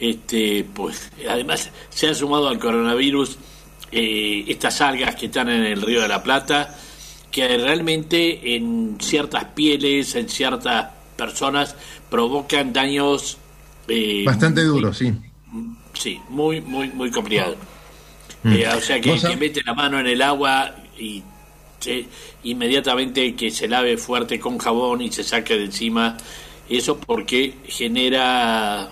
[0.00, 3.38] Este, pues, además se ha sumado al coronavirus
[3.92, 6.74] eh, estas algas que están en el río de la Plata,
[7.30, 11.76] que realmente en ciertas pieles, en ciertas personas,
[12.10, 13.38] provocan daños
[13.88, 15.12] eh, Bastante duro, sí.
[15.92, 17.56] Sí, muy, muy, muy complicado.
[18.42, 18.52] Mm.
[18.52, 21.22] Eh, o sea, que, que mete la mano en el agua y
[21.78, 22.06] se-
[22.44, 26.16] inmediatamente que se lave fuerte con jabón y se saque de encima.
[26.68, 28.88] Eso porque genera,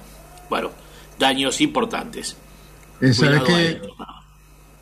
[0.51, 0.71] bueno,
[1.19, 2.37] daños importantes.
[3.55, 3.81] Ahí.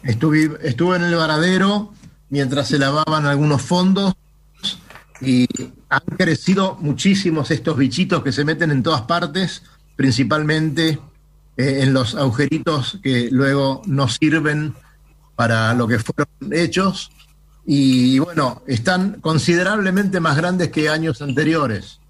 [0.02, 1.92] Estuve, estuve en el varadero
[2.30, 4.14] mientras se lavaban algunos fondos
[5.20, 5.46] y
[5.88, 9.62] han crecido muchísimos estos bichitos que se meten en todas partes,
[9.96, 10.98] principalmente
[11.56, 14.74] eh, en los agujeritos que luego no sirven
[15.34, 17.10] para lo que fueron hechos.
[17.66, 22.00] Y bueno, están considerablemente más grandes que años anteriores.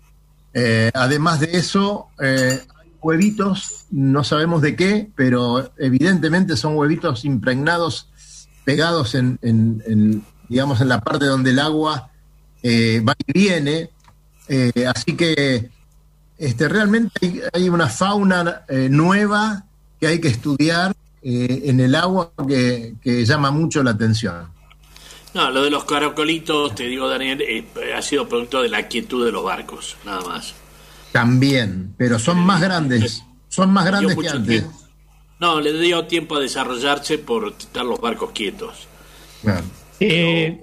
[0.55, 2.61] Eh, además de eso, eh,
[3.01, 8.09] huevitos, no sabemos de qué, pero evidentemente son huevitos impregnados,
[8.65, 12.11] pegados en, en- en, digamos, en la parte donde el agua
[12.63, 13.91] eh, va y viene.
[14.49, 15.71] Eh, así que
[16.39, 19.65] este, realmente hay, una fauna eh, nueva
[20.01, 22.95] que hay que estudiar en el agua que,
[23.27, 24.47] llama mucho la atención.
[25.35, 29.33] No, lo de los caracolitos, te digo, Daniel, ha sido producto de la quietud de
[29.33, 30.55] los barcos, nada más.
[31.13, 34.61] También, pero son más grandes, son más grandes que antes.
[34.61, 34.79] tiempo.
[35.41, 38.89] No, le dio tiempo a desarrollarse por estar los barcos quietos.
[40.01, 40.61] Eh,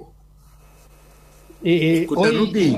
[1.63, 2.77] eh, Escucha, hoy,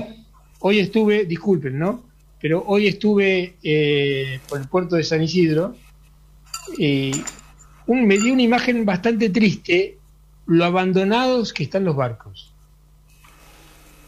[0.60, 2.04] hoy estuve, disculpen, ¿no?
[2.40, 5.76] Pero hoy estuve eh, por el puerto de San Isidro
[6.78, 7.12] y
[7.88, 9.98] un, me dio una imagen bastante triste
[10.46, 12.54] lo abandonados que están los barcos.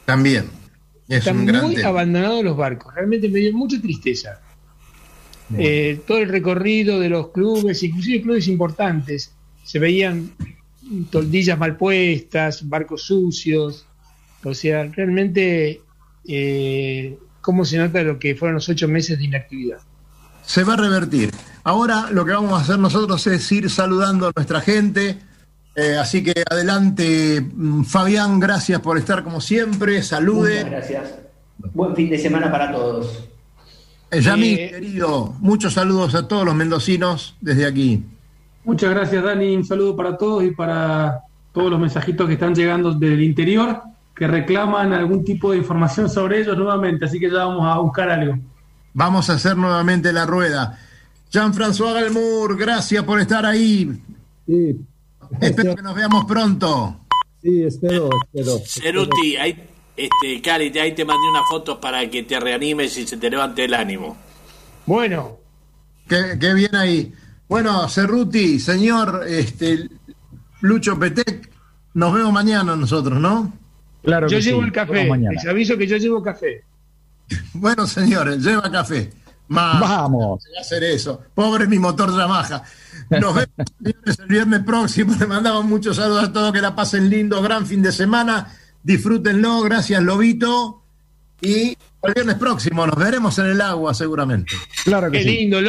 [0.05, 0.49] También.
[1.09, 2.93] Es están muy abandonados los barcos.
[2.93, 4.39] Realmente me dio mucha tristeza.
[5.57, 9.33] Eh, todo el recorrido de los clubes, inclusive clubes importantes,
[9.63, 10.31] se veían
[11.09, 13.87] toldillas mal puestas, barcos sucios.
[14.43, 15.81] O sea, realmente,
[16.27, 19.79] eh, ¿cómo se nota lo que fueron los ocho meses de inactividad?
[20.45, 21.31] Se va a revertir.
[21.63, 25.17] Ahora lo que vamos a hacer nosotros es ir saludando a nuestra gente.
[25.75, 30.01] Eh, así que adelante, mm, Fabián, gracias por estar como siempre.
[30.03, 30.65] Salude.
[30.65, 31.15] Muchas gracias.
[31.73, 33.25] Buen fin de semana para todos.
[34.11, 38.03] Eh, Yamil, Eh, querido, muchos saludos a todos los mendocinos desde aquí.
[38.63, 39.55] Muchas gracias, Dani.
[39.55, 41.21] Un saludo para todos y para
[41.53, 43.81] todos los mensajitos que están llegando del interior
[44.15, 47.05] que reclaman algún tipo de información sobre ellos nuevamente.
[47.05, 48.37] Así que ya vamos a buscar algo.
[48.93, 50.77] Vamos a hacer nuevamente la rueda.
[51.31, 53.89] Jean-François Galmour, gracias por estar ahí.
[54.45, 54.75] Sí,
[55.41, 56.99] Espero que nos veamos pronto.
[57.41, 58.59] sí, espero, espero.
[58.65, 63.17] Ceruti, ahí, este, Cali, ahí te mandé una foto para que te reanimes y se
[63.17, 64.17] te levante el ánimo.
[64.85, 65.39] Bueno,
[66.09, 67.13] Qué, qué bien ahí.
[67.47, 69.87] Bueno, Cerruti, señor este,
[70.61, 71.49] Lucho Petec,
[71.93, 73.53] nos vemos mañana nosotros, ¿no?
[74.03, 74.65] Claro yo que llevo sí.
[74.65, 75.09] el café.
[75.31, 76.63] Les aviso que yo llevo café.
[77.53, 79.11] Bueno, señores, lleva café.
[79.49, 80.43] Más, Vamos.
[80.57, 81.21] a hacer eso.
[81.33, 82.63] Pobre mi motor Yamaha.
[83.09, 83.49] Nos vemos
[84.19, 85.15] el viernes próximo.
[85.19, 86.53] Le mandamos muchos saludos a todos.
[86.53, 87.41] Que la pasen lindo.
[87.41, 88.47] Gran fin de semana.
[88.83, 89.61] Disfrútenlo.
[89.61, 90.83] Gracias, Lobito.
[91.41, 94.53] Y el viernes próximo nos veremos en el agua, seguramente.
[94.83, 95.29] Claro que Qué sí.
[95.37, 95.61] lindo,